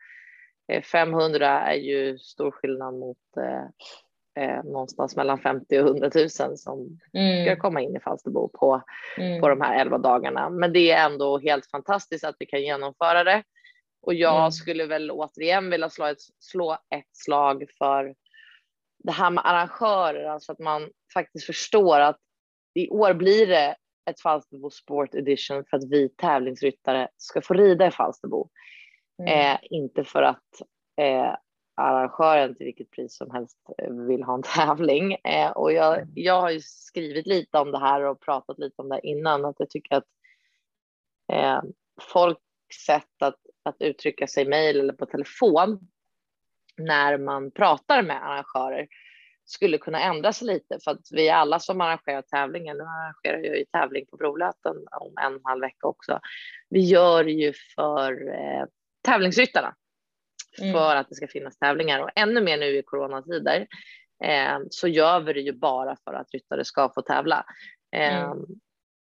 500 0.92 1.46
eh, 1.46 1.70
är 1.70 1.74
ju 1.74 2.18
stor 2.18 2.52
skillnad 2.52 2.94
mot 2.94 3.18
eh, 4.42 4.64
någonstans 4.64 5.16
mellan 5.16 5.40
50 5.40 5.80
och 5.80 5.88
100 5.88 6.10
000 6.16 6.58
som 6.58 7.00
mm. 7.14 7.46
ska 7.46 7.56
komma 7.56 7.82
in 7.82 7.96
i 7.96 8.00
Falsterbo 8.00 8.50
på, 8.50 8.82
mm. 9.18 9.42
på 9.42 9.50
de 9.50 9.62
här 9.62 9.82
11 9.82 9.98
dagarna. 9.98 10.50
Men 10.50 10.74
det 10.74 10.92
är 10.92 11.06
ändå 11.06 11.40
helt 11.40 11.66
fantastiskt 11.72 12.24
att 12.24 12.36
vi 12.40 12.46
kan 12.46 12.62
genomföra 12.62 13.24
det. 13.24 13.44
Och 14.02 14.14
jag 14.14 14.40
mm. 14.40 14.52
skulle 14.52 14.86
väl 14.86 15.12
återigen 15.12 15.70
vilja 15.70 15.90
slå 15.90 16.06
ett, 16.06 16.22
slå 16.40 16.78
ett 16.96 17.10
slag 17.14 17.66
för 17.78 18.16
det 19.04 19.12
här 19.12 19.30
med 19.30 19.46
arrangörer, 19.46 20.26
alltså 20.26 20.52
att 20.52 20.60
man 20.60 20.90
faktiskt 21.14 21.46
förstår 21.46 22.00
att 22.00 22.18
i 22.74 22.90
år 22.90 23.14
blir 23.14 23.48
det 23.48 23.76
ett 24.10 24.22
Falsterbo 24.22 24.70
Sport 24.70 25.16
Edition 25.16 25.64
för 25.70 25.78
att 25.78 25.92
vi 25.92 26.10
tävlingsryttare 26.10 27.08
ska 27.18 27.42
få 27.42 27.54
rida 27.54 27.88
i 27.88 27.92
Falsterbo. 27.92 28.50
Mm. 29.22 29.52
Eh, 29.52 29.60
inte 29.62 30.04
för 30.04 30.24
att 30.24 30.62
eh, 31.02 31.36
arrangören 31.76 32.56
till 32.56 32.66
vilket 32.66 32.92
pris 32.92 33.18
som 33.18 33.32
helst 33.32 33.58
eh, 33.78 33.94
vill 33.94 34.24
ha 34.24 34.34
en 34.34 34.44
tävling. 34.56 35.14
Eh, 35.14 35.52
och 35.52 35.74
jag, 35.74 35.98
mm. 35.98 36.10
jag 36.16 36.42
har 36.42 36.50
ju 36.50 36.60
skrivit 36.62 37.28
lite 37.28 37.58
om 37.58 37.72
det 37.72 37.80
här 37.80 38.02
och 38.02 38.22
pratat 38.22 38.60
lite 38.60 38.82
om 38.82 38.90
det 38.90 39.00
innan, 39.04 39.46
att 39.46 39.56
jag 39.60 39.70
tycker 39.70 39.96
att 39.96 40.08
eh, 41.34 41.62
folks 42.14 42.42
sätt 42.86 43.22
att, 43.22 43.40
att 43.64 43.76
uttrycka 43.80 44.28
sig 44.28 44.46
i 44.46 44.50
mejl 44.50 44.80
eller 44.80 44.94
på 44.94 45.06
telefon 45.06 45.80
när 46.78 47.18
man 47.18 47.52
pratar 47.52 48.04
med 48.04 48.26
arrangörer 48.26 48.88
skulle 49.46 49.78
kunna 49.78 50.02
ändra 50.02 50.34
sig 50.34 50.48
lite 50.48 50.80
för 50.84 50.92
att 50.92 51.08
vi 51.12 51.30
alla 51.30 51.60
som 51.60 51.82
arrangerar 51.82 52.22
tävlingen, 52.22 52.78
nu 52.78 52.84
arrangerar 52.84 53.38
jag 53.38 53.58
ju 53.58 53.66
tävling 53.66 54.06
på 54.06 54.18
Brolöten 54.18 54.76
om 54.92 55.14
en 55.18 55.40
halv 55.44 55.62
vecka 55.62 55.88
också, 55.88 56.20
vi 56.70 56.80
gör 56.80 57.24
ju 57.24 57.54
för 57.76 58.12
eh, 58.30 58.66
tävlingsryttarna 59.06 59.76
mm. 60.60 60.74
för 60.74 60.96
att 60.96 61.10
det 61.10 61.16
ska 61.16 61.28
finnas 61.28 61.58
tävlingar 61.58 62.00
och 62.00 62.10
ännu 62.16 62.42
mer 62.42 62.58
nu 62.58 62.78
i 62.78 62.84
coronatider 62.84 63.68
eh, 64.24 64.60
så 64.70 64.88
gör 64.88 65.20
vi 65.20 65.34
det 65.34 65.42
ju 65.42 65.54
bara 65.54 65.96
för 66.04 66.14
att 66.14 66.34
ryttare 66.34 66.66
ska 66.66 66.92
få 66.96 67.02
tävla. 67.02 67.46
Eh, 67.96 68.24
mm. 68.24 68.46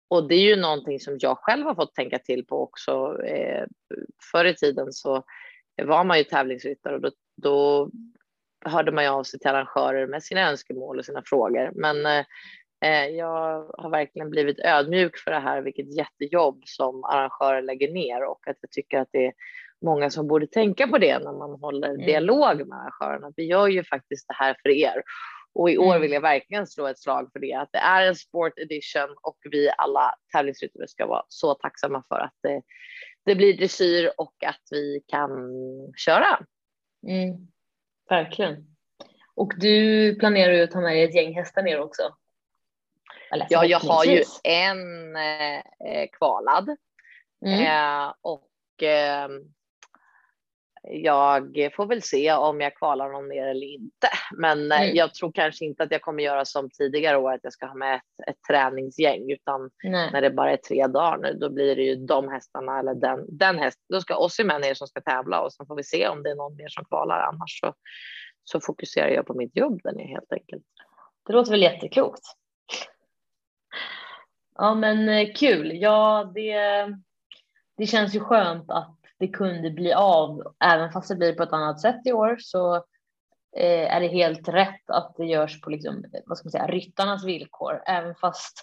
Och 0.08 0.28
det 0.28 0.34
är 0.34 0.40
ju 0.40 0.56
någonting 0.56 1.00
som 1.00 1.16
jag 1.20 1.38
själv 1.38 1.66
har 1.66 1.74
fått 1.74 1.94
tänka 1.94 2.18
till 2.18 2.46
på 2.46 2.62
också. 2.62 3.22
Eh, 3.24 3.64
förr 4.32 4.44
i 4.44 4.54
tiden 4.54 4.92
så 4.92 5.24
var 5.82 6.04
man 6.04 6.18
ju 6.18 6.24
tävlingsryttare 6.24 6.94
och 6.94 7.00
då, 7.00 7.10
då 7.36 7.90
hörde 8.64 8.92
man 8.92 9.04
ju 9.04 9.10
av 9.10 9.24
sig 9.24 9.40
till 9.40 9.50
arrangörer 9.50 10.06
med 10.06 10.22
sina 10.22 10.50
önskemål 10.50 10.98
och 10.98 11.04
sina 11.04 11.22
frågor. 11.26 11.70
Men 11.74 12.06
eh, 12.84 13.06
jag 13.06 13.70
har 13.78 13.90
verkligen 13.90 14.30
blivit 14.30 14.58
ödmjuk 14.58 15.16
för 15.16 15.30
det 15.30 15.38
här, 15.38 15.62
vilket 15.62 15.96
jättejobb 15.96 16.62
som 16.64 17.04
arrangörer 17.04 17.62
lägger 17.62 17.92
ner 17.92 18.24
och 18.24 18.48
att 18.48 18.56
jag 18.60 18.70
tycker 18.70 18.98
att 18.98 19.08
det 19.12 19.26
är 19.26 19.32
många 19.84 20.10
som 20.10 20.26
borde 20.26 20.46
tänka 20.46 20.86
på 20.86 20.98
det 20.98 21.18
när 21.18 21.32
man 21.32 21.60
håller 21.60 21.88
mm. 21.88 22.06
dialog 22.06 22.68
med 22.68 22.78
arrangörerna. 22.78 23.32
Vi 23.36 23.44
gör 23.44 23.68
ju 23.68 23.84
faktiskt 23.84 24.28
det 24.28 24.34
här 24.34 24.56
för 24.62 24.68
er 24.68 25.02
Och 25.52 25.70
i 25.70 25.78
år 25.78 25.90
Mm. 25.90 26.02
vill 26.02 26.12
jag 26.12 26.20
verkligen 26.20 26.66
slå 26.66 26.86
ett 26.86 26.98
slag 26.98 27.28
för 27.32 27.40
det, 27.40 27.54
att 27.54 27.68
det 27.72 27.78
är 27.78 28.06
en 28.06 28.14
sport 28.16 28.58
edition 28.58 29.16
och 29.22 29.38
vi 29.50 29.70
alla 29.78 30.14
tävlingsryttare 30.32 30.88
ska 30.88 31.06
vara 31.06 31.24
så 31.28 31.54
tacksamma 31.54 32.02
för 32.08 32.18
att 32.18 32.34
det, 32.42 32.62
det 33.24 33.34
blir 33.34 33.56
dressyr 33.56 34.10
och 34.18 34.34
att 34.46 34.62
vi 34.70 35.00
kan 35.06 35.30
köra. 35.96 36.38
Mm. 37.08 37.46
Verkligen. 38.08 38.66
Och 39.34 39.52
du 39.56 40.14
planerar 40.14 40.52
ju 40.52 40.62
att 40.62 40.70
ta 40.70 40.80
med 40.80 40.92
dig 40.92 41.04
ett 41.04 41.14
gäng 41.14 41.34
hästar 41.34 41.62
ner 41.62 41.80
också. 41.80 42.02
Eller 43.32 43.46
Ja, 43.50 43.64
jag 43.64 43.78
har 43.78 44.04
ju 44.04 44.22
en 44.44 45.16
eh, 45.16 46.08
kvalad 46.12 46.76
Mm. 47.46 47.60
eh, 47.60 48.12
och 48.20 48.82
eh, 48.82 49.28
jag 50.90 51.70
får 51.76 51.86
väl 51.86 52.02
se 52.02 52.32
om 52.32 52.60
jag 52.60 52.76
kvalar 52.76 53.12
någon 53.12 53.28
ner 53.28 53.46
eller 53.46 53.66
inte. 53.66 54.08
Men 54.36 54.72
eh, 54.72 54.80
Mm. 54.82 54.96
jag 54.96 55.14
tror 55.14 55.32
kanske 55.32 55.64
inte 55.64 55.82
att 55.82 55.90
jag 55.92 56.02
kommer 56.02 56.22
göra 56.22 56.44
som 56.44 56.70
tidigare 56.70 57.16
år, 57.18 57.32
att 57.32 57.40
jag 57.42 57.52
ska 57.52 57.66
ha 57.66 57.74
med 57.74 57.94
ett, 57.94 58.28
ett 58.28 58.42
träningsgäng, 58.48 59.30
utan 59.30 59.70
Nej. 59.84 60.10
när 60.12 60.22
det 60.22 60.30
bara 60.30 60.52
är 60.52 60.56
tre 60.56 60.86
dagar 60.86 61.18
nu, 61.18 61.32
då 61.32 61.50
blir 61.50 61.76
det 61.76 61.82
ju 61.82 61.96
de 61.96 62.28
hästarna 62.28 62.78
eller 62.78 62.94
den, 62.94 63.24
den 63.28 63.58
häst. 63.58 63.78
Då 63.88 64.00
ska 64.00 64.16
Ossi 64.16 64.44
med 64.44 64.60
ner 64.60 64.74
som 64.74 64.86
ska 64.86 65.00
tävla 65.00 65.40
och 65.40 65.52
så 65.52 65.66
får 65.66 65.76
vi 65.76 65.84
se 65.84 66.08
om 66.08 66.22
det 66.22 66.30
är 66.30 66.34
någon 66.34 66.56
mer 66.56 66.68
som 66.68 66.84
kvalar. 66.84 67.20
Annars 67.20 67.60
så, 67.60 67.74
så 68.44 68.60
fokuserar 68.60 69.08
jag 69.08 69.26
på 69.26 69.34
mitt 69.34 69.56
jobb 69.56 69.80
där 69.84 69.92
nere 69.92 70.06
helt 70.06 70.32
enkelt. 70.32 70.64
Det 71.26 71.32
låter 71.32 71.50
väl 71.50 71.62
jätteklokt. 71.62 72.22
Ja, 74.58 74.74
men 74.74 75.08
eh, 75.08 75.32
kul. 75.34 75.72
Ja, 75.74 76.30
det, 76.34 76.56
det 77.76 77.86
känns 77.86 78.14
ju 78.14 78.20
skönt 78.20 78.70
att 78.70 78.98
det 79.18 79.28
kunde 79.28 79.70
bli 79.70 79.92
av, 79.92 80.54
även 80.64 80.92
fast 80.92 81.08
det 81.08 81.16
blir 81.16 81.34
på 81.34 81.42
ett 81.42 81.52
annat 81.52 81.80
sätt 81.80 82.00
i 82.04 82.12
år 82.12 82.36
så 82.40 82.74
eh, 83.56 83.94
är 83.94 84.00
det 84.00 84.08
helt 84.08 84.48
rätt 84.48 84.90
att 84.90 85.14
det 85.16 85.24
görs 85.24 85.60
på 85.60 85.70
liksom, 85.70 86.04
vad 86.26 86.38
ska 86.38 86.46
man 86.46 86.52
säga, 86.52 86.66
ryttarnas 86.66 87.24
villkor, 87.24 87.82
även 87.86 88.14
fast 88.14 88.62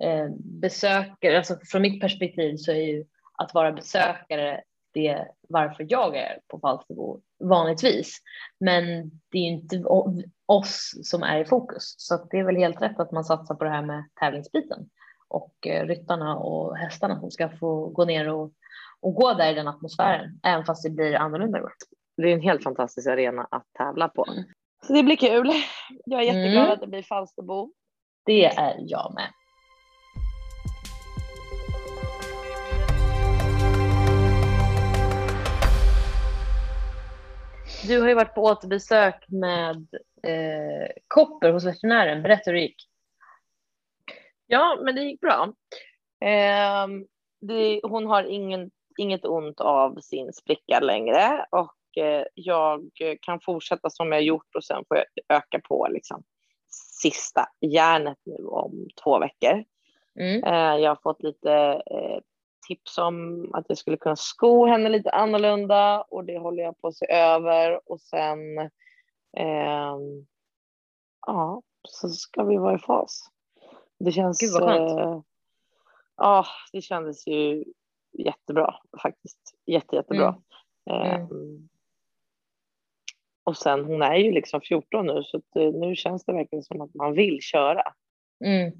eh, 0.00 0.28
besökare, 0.38 1.36
alltså 1.36 1.58
från 1.64 1.82
mitt 1.82 2.00
perspektiv 2.00 2.56
så 2.56 2.72
är 2.72 2.82
ju 2.82 3.04
att 3.38 3.54
vara 3.54 3.72
besökare 3.72 4.60
det 4.92 5.26
varför 5.48 5.86
jag 5.88 6.16
är 6.16 6.38
på 6.48 6.58
Falsterbo 6.58 7.20
vanligtvis. 7.44 8.18
Men 8.60 8.84
det 9.30 9.38
är 9.38 9.42
ju 9.42 9.48
inte 9.48 9.84
oss 10.46 10.94
som 11.02 11.22
är 11.22 11.38
i 11.40 11.44
fokus, 11.44 11.94
så 11.98 12.14
att 12.14 12.30
det 12.30 12.38
är 12.38 12.44
väl 12.44 12.56
helt 12.56 12.82
rätt 12.82 13.00
att 13.00 13.12
man 13.12 13.24
satsar 13.24 13.54
på 13.54 13.64
det 13.64 13.70
här 13.70 13.82
med 13.82 14.04
tävlingsbiten 14.20 14.88
och 15.28 15.66
eh, 15.66 15.86
ryttarna 15.86 16.36
och 16.36 16.76
hästarna 16.76 17.20
som 17.20 17.30
ska 17.30 17.48
få 17.48 17.86
gå 17.86 18.04
ner 18.04 18.28
och, 18.28 18.52
och 19.02 19.14
gå 19.14 19.32
där 19.34 19.50
i 19.52 19.54
den 19.54 19.68
atmosfären, 19.68 20.40
även 20.42 20.64
fast 20.64 20.82
det 20.84 20.90
blir 20.90 21.14
annorlunda 21.14 21.58
i 21.58 21.62
år. 21.62 21.72
Det 22.16 22.22
är 22.28 22.34
en 22.34 22.40
helt 22.40 22.62
fantastisk 22.62 23.08
arena 23.08 23.48
att 23.50 23.66
tävla 23.78 24.08
på. 24.08 24.26
Mm. 24.30 24.44
Så 24.86 24.92
det 24.92 25.02
blir 25.02 25.16
kul. 25.16 25.52
Jag 26.04 26.20
är 26.20 26.24
jätteglad 26.24 26.64
Mm. 26.64 26.72
att 26.72 26.80
det 26.80 26.86
blir 26.86 27.02
Falsterbo. 27.02 27.72
Det 28.26 28.44
är 28.44 28.76
jag 28.78 29.14
med. 29.14 29.28
Du 37.86 38.00
har 38.00 38.08
ju 38.08 38.14
varit 38.14 38.34
på 38.34 38.42
återbesök 38.42 39.24
med 39.28 39.76
eh, 40.22 40.88
Kopper 41.08 41.52
hos 41.52 41.64
veterinären. 41.66 42.22
Berätta 42.22 42.42
hur 42.46 42.52
det 42.54 42.60
gick. 42.60 42.86
Ja, 44.46 44.78
men 44.84 44.94
det 44.94 45.02
gick 45.02 45.20
bra. 45.20 45.52
Ehm, 46.24 47.06
det, 47.40 47.80
hon 47.82 48.06
har 48.06 48.22
ingen, 48.24 48.70
inget 49.00 49.24
ont 49.24 49.60
av 49.60 50.00
sin 50.00 50.32
spricka 50.32 50.80
längre 50.80 51.46
och 51.50 51.98
eh, 52.04 52.24
jag 52.34 52.90
kan 53.22 53.40
fortsätta 53.40 53.90
som 53.90 54.12
jag 54.12 54.22
gjort 54.22 54.54
och 54.54 54.64
sen 54.64 54.84
får 54.88 54.96
jag 54.96 55.06
öka 55.36 55.60
på 55.68 55.88
liksom, 55.90 56.22
sista 57.02 57.46
järnet 57.60 58.18
nu 58.24 58.46
om 58.46 58.88
två 59.04 59.18
veckor. 59.18 59.64
Mm. 60.20 60.44
Eh, 60.44 60.82
jag 60.82 60.90
har 60.90 60.98
fått 61.02 61.22
lite 61.22 61.52
eh, 61.86 62.18
tips 62.68 62.98
om 62.98 63.50
att 63.54 63.64
jag 63.68 63.78
skulle 63.78 63.96
kunna 63.96 64.16
sko 64.16 64.66
henne 64.66 64.88
lite 64.88 65.10
annorlunda 65.10 66.02
och 66.02 66.24
det 66.24 66.38
håller 66.38 66.62
jag 66.62 66.80
på 66.80 66.88
att 66.88 66.96
se 66.96 67.12
över 67.12 67.90
och 67.90 68.00
sen 68.00 68.58
ehm, 69.36 70.26
ja, 71.26 71.62
så 71.88 72.08
ska 72.08 72.44
vi 72.44 72.56
vara 72.56 72.74
i 72.74 72.78
fas. 72.78 73.28
Det 73.98 74.12
känns. 74.12 74.40
Gud, 74.40 74.52
vad 74.52 74.62
skönt. 74.62 75.00
eh, 75.00 75.20
Ja, 76.16 76.46
det 76.72 76.80
kändes 76.80 77.26
ju 77.26 77.64
jättebra 78.12 78.74
faktiskt. 79.02 79.54
Jätte, 79.66 79.96
jättebra. 79.96 80.36
Mm. 80.90 81.20
Ehm, 81.20 81.68
och 83.44 83.56
sen 83.56 83.84
hon 83.84 84.02
är 84.02 84.16
ju 84.16 84.32
liksom 84.32 84.60
14 84.60 85.06
nu 85.06 85.22
så 85.22 85.36
eh, 85.36 85.72
nu 85.72 85.96
känns 85.96 86.24
det 86.24 86.32
verkligen 86.32 86.62
som 86.62 86.80
att 86.80 86.94
man 86.94 87.12
vill 87.12 87.38
köra. 87.40 87.82
Mm. 88.44 88.72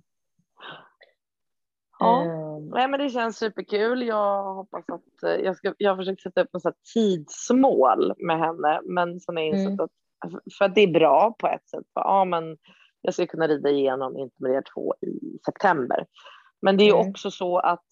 Ja. 1.98 2.24
Eh, 2.24 2.60
Nej, 2.60 2.88
men 2.88 3.00
det 3.00 3.10
känns 3.10 3.38
superkul. 3.38 4.02
Jag 4.02 4.54
hoppas 4.54 4.84
att 4.88 5.22
eh, 5.22 5.30
jag 5.44 5.56
ska. 5.56 5.74
Jag 5.78 5.90
har 5.90 5.96
försökt 5.96 6.22
sätta 6.22 6.42
upp 6.42 6.48
här 6.64 6.74
tidsmål 6.94 8.14
med 8.18 8.38
henne, 8.38 8.80
men 8.84 9.20
sen 9.20 9.36
har 9.36 9.42
jag 9.42 9.48
insett 9.48 9.66
Mm. 9.66 9.80
att 9.80 9.90
för 10.58 10.64
att 10.64 10.74
det 10.74 10.80
är 10.80 10.92
bra 10.92 11.34
på 11.38 11.46
ett 11.46 11.68
sätt. 11.68 11.84
För, 11.94 12.00
ja, 12.00 12.24
men 12.24 12.58
jag 13.00 13.14
ska 13.14 13.26
kunna 13.26 13.48
rida 13.48 13.70
igenom 13.70 14.16
Intermediate 14.18 14.70
2 14.74 14.94
i 15.00 15.38
september. 15.44 16.06
Men 16.62 16.76
det 16.76 16.84
är 16.84 16.86
ju 16.86 16.94
Mm. 16.94 17.10
också 17.10 17.30
så 17.30 17.58
att 17.58 17.86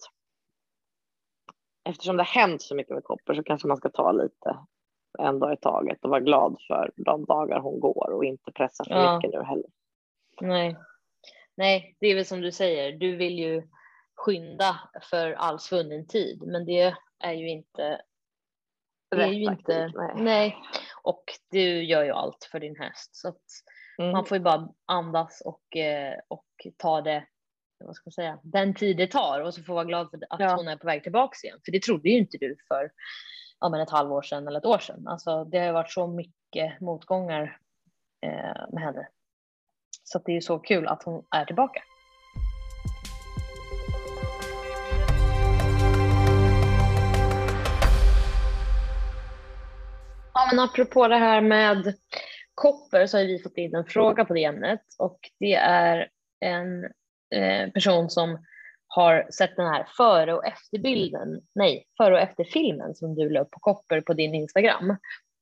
eftersom 1.83 2.17
det 2.17 2.23
har 2.23 2.41
hänt 2.41 2.61
så 2.61 2.75
mycket 2.75 2.93
med 2.93 3.03
Kopper 3.03 3.33
så 3.33 3.43
kanske 3.43 3.67
man 3.67 3.77
ska 3.77 3.89
ta 3.89 4.11
lite 4.11 4.57
en 5.19 5.39
dag 5.39 5.53
i 5.53 5.57
taget 5.57 6.03
och 6.03 6.09
vara 6.09 6.19
glad 6.19 6.57
för 6.67 6.91
de 6.95 7.25
dagar 7.25 7.59
hon 7.59 7.79
går 7.79 8.11
och 8.11 8.25
inte 8.25 8.51
pressa 8.51 8.83
för 8.85 8.95
Ja. 9.03 9.15
mycket 9.15 9.31
nu 9.33 9.43
heller. 9.43 9.65
Nej. 10.41 10.77
Nej, 11.55 11.95
det 11.99 12.07
är 12.07 12.15
väl 12.15 12.25
som 12.25 12.41
du 12.41 12.51
säger. 12.51 12.91
Du 12.91 13.15
vill 13.15 13.39
ju 13.39 13.67
skynda 14.15 14.79
för 15.11 15.31
all 15.31 15.59
svunnen 15.59 16.07
tid, 16.07 16.43
men 16.47 16.65
det 16.65 16.95
är 17.19 17.33
ju 17.33 17.49
inte. 17.49 18.01
Det 19.11 19.23
är 19.23 19.27
ju 19.27 19.43
inte. 19.43 19.91
nej. 19.95 20.13
Nej, 20.15 20.57
och 21.03 21.23
du 21.51 21.83
gör 21.83 22.03
ju 22.03 22.11
allt 22.11 22.47
för 22.51 22.59
din 22.59 22.75
häst 22.75 23.15
så 23.15 23.27
att 23.27 23.41
Mm. 23.99 24.11
man 24.11 24.25
får 24.25 24.37
ju 24.37 24.43
bara 24.43 24.69
andas 24.85 25.41
och 25.45 25.61
och 26.27 26.37
och 26.39 26.67
ta 26.77 27.01
det. 27.01 27.27
Vad 27.85 27.95
ska 27.95 28.07
man 28.07 28.11
säga? 28.11 28.39
Den 28.43 28.73
tid 28.73 28.97
det 28.97 29.07
tar 29.07 29.41
och 29.41 29.53
så 29.53 29.63
får 29.63 29.73
vara 29.73 29.85
glad 29.85 30.09
för 30.09 30.19
att 30.29 30.39
Ja. 30.39 30.55
hon 30.55 30.67
är 30.67 30.75
på 30.75 30.87
väg 30.87 31.03
tillbaks 31.03 31.43
igen. 31.43 31.59
För 31.65 31.71
det 31.71 31.81
trodde 31.83 32.09
ju 32.09 32.17
inte 32.17 32.37
du 32.37 32.57
för 32.67 32.91
ja, 33.59 33.69
men 33.69 33.81
ett 33.81 33.89
halvår 33.89 34.21
sedan 34.21 34.47
eller 34.47 34.59
ett 34.59 34.65
år 34.65 34.79
sedan. 34.79 35.07
Alltså, 35.07 35.45
det 35.45 35.59
har 35.59 35.73
varit 35.73 35.91
så 35.91 36.07
mycket 36.07 36.79
motgångar 36.81 37.57
eh, 38.21 38.69
med 38.73 38.83
henne. 38.83 39.07
Så 40.03 40.17
att 40.17 40.25
det 40.25 40.37
är 40.37 40.41
så 40.41 40.59
kul 40.59 40.87
att 40.87 41.03
hon 41.03 41.25
är 41.31 41.45
tillbaka. 41.45 41.81
Ja, 50.33 50.49
men 50.51 50.59
apropå 50.59 51.07
det 51.07 51.15
här 51.15 51.41
med 51.41 51.93
Kopper 52.55 53.07
så 53.07 53.17
har 53.17 53.23
vi 53.25 53.39
fått 53.39 53.57
in 53.57 53.75
en 53.75 53.85
fråga 53.85 54.25
på 54.25 54.33
det 54.33 54.43
ämnet 54.43 54.81
och 54.97 55.19
det 55.39 55.53
är 55.55 56.07
en 56.39 56.85
eh, 57.35 57.69
person 57.69 58.09
som 58.09 58.45
har 58.87 59.27
sett 59.31 59.55
den 59.55 59.67
här 59.67 59.87
före 59.97 60.33
och 60.33 60.45
efterbilden, 60.45 61.41
nej, 61.55 61.85
före 61.97 62.13
och 62.13 62.19
efterfilmen 62.19 62.95
som 62.95 63.15
du 63.15 63.29
la 63.29 63.41
upp 63.41 63.51
på 63.51 63.59
Kopper 63.59 64.01
på 64.01 64.13
din 64.13 64.35
Instagram. 64.35 64.95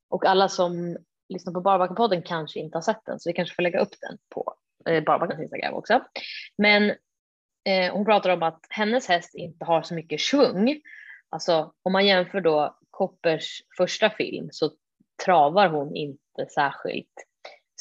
Och 0.10 0.26
alla 0.26 0.50
som 0.50 0.98
lyssnar 1.30 1.54
på 1.54 1.62
Barbacka-podden 1.62 2.22
kanske 2.22 2.60
inte 2.60 2.78
har 2.78 2.82
sett 2.82 3.06
den, 3.06 3.20
så 3.20 3.30
vi 3.30 3.34
kanske 3.34 3.56
får 3.56 3.64
lägga 3.64 3.80
upp 3.80 3.96
den 4.02 4.18
på 4.30 4.54
eh, 4.90 5.42
Instagram 5.42 5.74
också. 5.74 6.02
Men 6.58 6.90
eh, 7.66 7.94
hon 7.94 8.06
pratar 8.06 8.30
om 8.30 8.44
att 8.44 8.62
hennes 8.70 9.08
häst 9.08 9.36
inte 9.36 9.66
har 9.66 9.82
så 9.82 9.94
mycket 9.94 10.22
svung. 10.22 10.82
Alltså 11.30 11.74
om 11.84 11.92
man 11.92 12.06
jämför 12.06 12.42
då 12.42 12.78
Koppers 12.90 13.62
första 13.78 14.10
film 14.10 14.48
så 14.52 14.72
travar 15.26 15.68
hon 15.68 15.96
inte 15.96 16.46
särskilt 16.56 17.27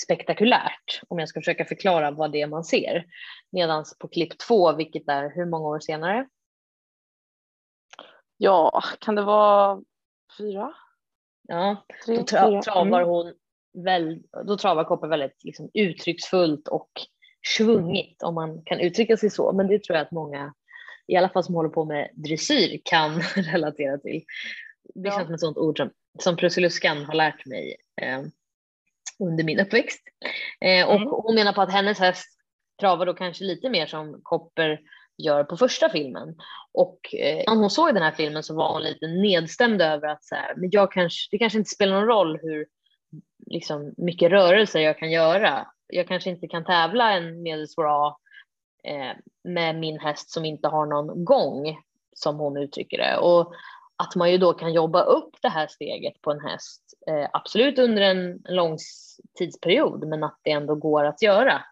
spektakulärt 0.04 1.00
om 1.08 1.18
jag 1.18 1.28
ska 1.28 1.40
försöka 1.40 1.64
förklara 1.64 2.10
vad 2.10 2.32
det 2.32 2.40
är 2.42 2.46
man 2.46 2.64
ser. 2.64 3.04
Medan 3.52 3.84
på 3.98 4.08
klipp 4.08 4.38
två, 4.38 4.72
vilket 4.72 5.08
är 5.08 5.30
hur 5.34 5.46
många 5.46 5.66
år 5.68 5.80
senare? 5.80 6.28
Ja, 8.36 8.82
kan 9.00 9.14
det 9.14 9.22
vara 9.22 9.82
fyra? 10.38 10.74
Ja, 11.48 11.86
Tre, 12.06 12.16
då 12.16 12.22
tra 12.24 12.46
fyra? 12.48 12.62
travar 12.62 13.00
Mm. 13.02 13.08
hon 13.08 13.34
väl, 13.84 14.22
då 14.46 14.56
travar 14.56 14.84
Kopper 14.84 15.08
väldigt 15.08 15.44
liksom, 15.44 15.70
uttrycksfullt 15.74 16.68
och 16.68 16.90
svungigt 17.56 18.22
om 18.22 18.34
man 18.34 18.62
kan 18.64 18.80
uttrycka 18.80 19.16
sig 19.16 19.30
så. 19.30 19.52
Men 19.52 19.68
det 19.68 19.82
tror 19.82 19.96
jag 19.96 20.04
att 20.04 20.10
många, 20.12 20.54
i 21.06 21.16
alla 21.16 21.28
fall 21.28 21.44
som 21.44 21.54
håller 21.54 21.68
på 21.70 21.84
med 21.84 22.10
dressyr, 22.14 22.80
kan 22.84 23.20
relatera 23.36 23.98
till. 23.98 24.24
Det 24.94 25.08
Ja. 25.08 25.12
känns 25.12 25.26
som 25.26 25.34
ett 25.34 25.40
sånt 25.40 25.58
ord 25.58 25.76
som, 25.78 25.90
som 26.18 26.36
Prussiluskan 26.36 27.04
har 27.04 27.14
lärt 27.14 27.46
mig 27.46 27.76
eh, 28.02 28.22
under 29.18 29.44
min 29.44 29.60
uppväxt. 29.60 30.02
Eh, 30.60 30.88
och 30.88 30.96
Mm. 30.96 31.08
hon 31.08 31.34
menar 31.34 31.52
på 31.52 31.62
att 31.62 31.72
hennes 31.72 31.98
häst 31.98 32.28
travar 32.80 33.06
då 33.06 33.14
kanske 33.14 33.44
lite 33.44 33.70
mer 33.70 33.86
som 33.86 34.20
Kopper 34.22 34.80
gör 35.18 35.44
på 35.44 35.56
första 35.56 35.88
filmen. 35.88 36.36
Och 36.72 37.14
eh, 37.14 37.44
när 37.46 37.60
hon 37.60 37.70
såg 37.70 37.94
den 37.94 38.02
här 38.02 38.12
filmen 38.12 38.42
så 38.42 38.54
var 38.54 38.72
hon 38.72 38.82
lite 38.82 39.06
nedstämd 39.06 39.82
över 39.82 40.08
att 40.08 40.24
så 40.24 40.34
här, 40.34 40.54
men 40.56 40.70
jag 40.72 40.92
kanske, 40.92 41.28
det 41.30 41.38
kanske 41.38 41.58
inte 41.58 41.70
spelar 41.70 41.94
någon 41.94 42.08
roll 42.08 42.38
hur 42.42 42.66
liksom, 43.46 43.94
mycket 43.96 44.30
rörelser 44.30 44.80
jag 44.80 44.98
kan 44.98 45.10
göra 45.10 45.66
jag 45.88 46.08
kanske 46.08 46.30
inte 46.30 46.48
kan 46.48 46.64
tävla 46.64 47.12
en 47.12 47.42
medelsvår 47.42 48.08
A 48.08 48.16
eh, 48.84 49.16
med 49.44 49.76
min 49.76 49.98
häst 49.98 50.30
som 50.30 50.44
inte 50.44 50.68
har 50.68 50.86
någon 50.86 51.24
gång, 51.24 51.78
som 52.12 52.36
hon 52.36 52.56
uttrycker 52.56 52.98
det. 52.98 53.16
Och 53.16 53.54
att 53.96 54.16
man 54.16 54.32
ju 54.32 54.38
då 54.38 54.52
kan 54.52 54.72
jobba 54.72 55.02
upp 55.02 55.36
det 55.42 55.48
här 55.48 55.66
steget 55.66 56.22
på 56.22 56.30
en 56.30 56.40
häst, 56.40 56.82
eh, 57.06 57.28
absolut 57.32 57.78
under 57.78 58.02
en 58.02 58.42
lång 58.48 58.78
tidsperiod, 59.38 60.08
men 60.08 60.24
att 60.24 60.40
det 60.42 60.50
ändå 60.50 60.74
går 60.74 61.04
att 61.04 61.22
göra. 61.22 61.64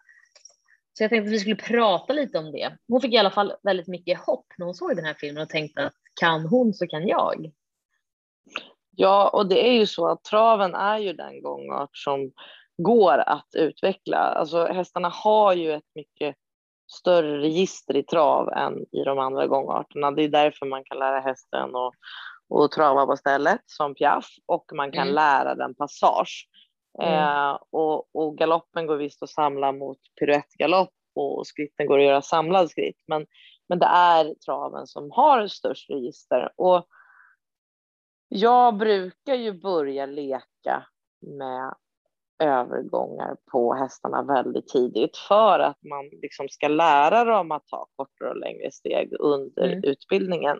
Så 0.97 1.03
jag 1.03 1.09
tänkte 1.09 1.27
att 1.27 1.33
vi 1.33 1.39
skulle 1.39 1.55
prata 1.55 2.13
lite 2.13 2.37
om 2.37 2.51
det. 2.51 2.77
Hon 2.87 3.01
fick 3.01 3.13
i 3.13 3.17
alla 3.17 3.31
fall 3.31 3.53
väldigt 3.63 3.87
mycket 3.87 4.19
hopp 4.19 4.45
när 4.57 4.65
hon 4.65 4.75
såg 4.75 4.95
den 4.95 5.05
här 5.05 5.13
filmen 5.13 5.43
och 5.43 5.49
tänkte 5.49 5.85
att 5.85 5.93
kan 6.19 6.45
hon 6.45 6.73
så 6.73 6.87
kan 6.87 7.07
jag. 7.07 7.51
Ja, 8.95 9.29
och 9.29 9.47
det 9.47 9.67
är 9.67 9.73
ju 9.73 9.85
så 9.85 10.07
att 10.07 10.23
traven 10.23 10.75
är 10.75 10.97
ju 10.97 11.13
den 11.13 11.41
gångart 11.41 11.97
som 11.97 12.31
går 12.77 13.17
att 13.17 13.47
utveckla. 13.53 14.17
Alltså 14.17 14.65
hästarna 14.65 15.09
har 15.09 15.53
ju 15.53 15.71
ett 15.73 15.95
mycket 15.95 16.35
större 16.87 17.37
register 17.37 17.95
i 17.95 18.03
trav 18.03 18.49
än 18.49 18.77
i 18.91 19.03
de 19.05 19.19
andra 19.19 19.47
gångarterna. 19.47 20.11
Det 20.11 20.23
är 20.23 20.29
därför 20.29 20.65
man 20.65 20.83
kan 20.83 20.99
lära 20.99 21.19
hästen 21.19 21.75
att, 21.75 21.93
att 22.63 22.71
trava 22.71 23.05
på 23.05 23.17
stället 23.17 23.61
som 23.65 23.95
piaff 23.95 24.27
och 24.45 24.65
man 24.73 24.91
kan 24.91 25.01
mm. 25.01 25.15
lära 25.15 25.55
den 25.55 25.75
passage. 25.75 26.47
Mm. 27.03 27.13
Eh, 27.13 27.57
och, 27.71 28.15
och, 28.15 28.37
galoppen 28.37 28.87
går 28.87 28.97
visst 28.97 29.23
att 29.23 29.29
samla 29.29 29.71
mot 29.71 29.97
piruettgalopp 30.19 30.93
och 31.15 31.47
skritten 31.47 31.87
går 31.87 31.99
att 31.99 32.05
göra 32.05 32.21
samlad 32.21 32.69
skritt. 32.69 33.03
Men, 33.07 33.25
men 33.69 33.79
det 33.79 33.85
är 33.85 34.35
traven 34.45 34.87
som 34.87 35.11
har 35.11 35.47
störst 35.47 35.89
register. 35.89 36.51
Och 36.55 36.87
jag 38.27 38.77
brukar 38.77 39.35
ju 39.35 39.61
börja 39.61 40.05
leka 40.05 40.87
med 41.21 41.75
övergångar 42.39 43.37
på 43.51 43.73
hästarna 43.73 44.23
väldigt 44.23 44.67
tidigt 44.67 45.17
för 45.17 45.59
att 45.59 45.83
man 45.83 46.05
liksom 46.21 46.49
ska 46.49 46.67
lära 46.67 47.23
dem 47.23 47.51
att 47.51 47.67
ta 47.67 47.87
kortare 47.95 48.29
och 48.29 48.37
längre 48.37 48.71
steg 48.71 49.13
under 49.19 49.67
mm. 49.67 49.83
utbildningen. 49.83 50.59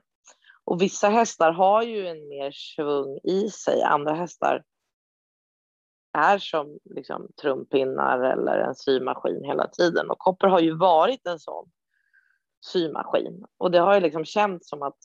Och 0.63 0.81
vissa 0.81 1.09
hästar 1.09 1.51
har 1.51 1.83
ju 1.83 2.07
en 2.07 2.27
mer 2.27 2.51
svung 2.51 3.19
i 3.23 3.49
sig, 3.49 3.81
andra 3.81 4.13
hästar 4.13 4.63
är 6.17 6.37
som 6.37 6.79
liksom 6.83 7.27
trumpinnar 7.41 8.19
eller 8.19 8.57
en 8.57 8.75
symaskin 8.75 9.43
hela 9.43 9.67
tiden. 9.67 10.09
Och 10.09 10.19
Kopper 10.19 10.47
har 10.47 10.59
ju 10.59 10.77
varit 10.77 11.27
en 11.27 11.39
sån 11.39 11.71
symaskin 12.65 13.45
och 13.57 13.71
det 13.71 13.79
har 13.79 13.95
ju 13.95 14.01
liksom 14.01 14.25
känts 14.25 14.69
som 14.69 14.81
att 14.81 14.97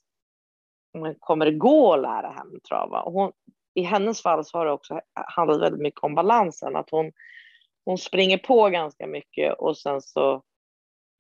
kommer 1.19 1.51
gå 1.51 1.95
att 1.95 2.01
lära 2.01 2.31
henne 2.31 2.61
trava. 2.69 3.03
Och 3.03 3.13
hon, 3.13 3.33
I 3.75 3.83
hennes 3.83 4.23
fall 4.23 4.45
så 4.45 4.59
har 4.59 4.67
det 4.67 4.73
också 4.73 5.01
handlat 5.15 5.61
väldigt 5.61 5.83
mycket 5.83 6.03
om 6.03 6.15
balansen, 6.15 6.77
att 6.77 6.91
hon, 6.91 7.13
hon 7.85 7.99
springer 7.99 8.39
på 8.39 8.69
ganska 8.69 9.07
mycket 9.07 9.59
och 9.59 9.79
sen 9.79 10.01
så 10.01 10.43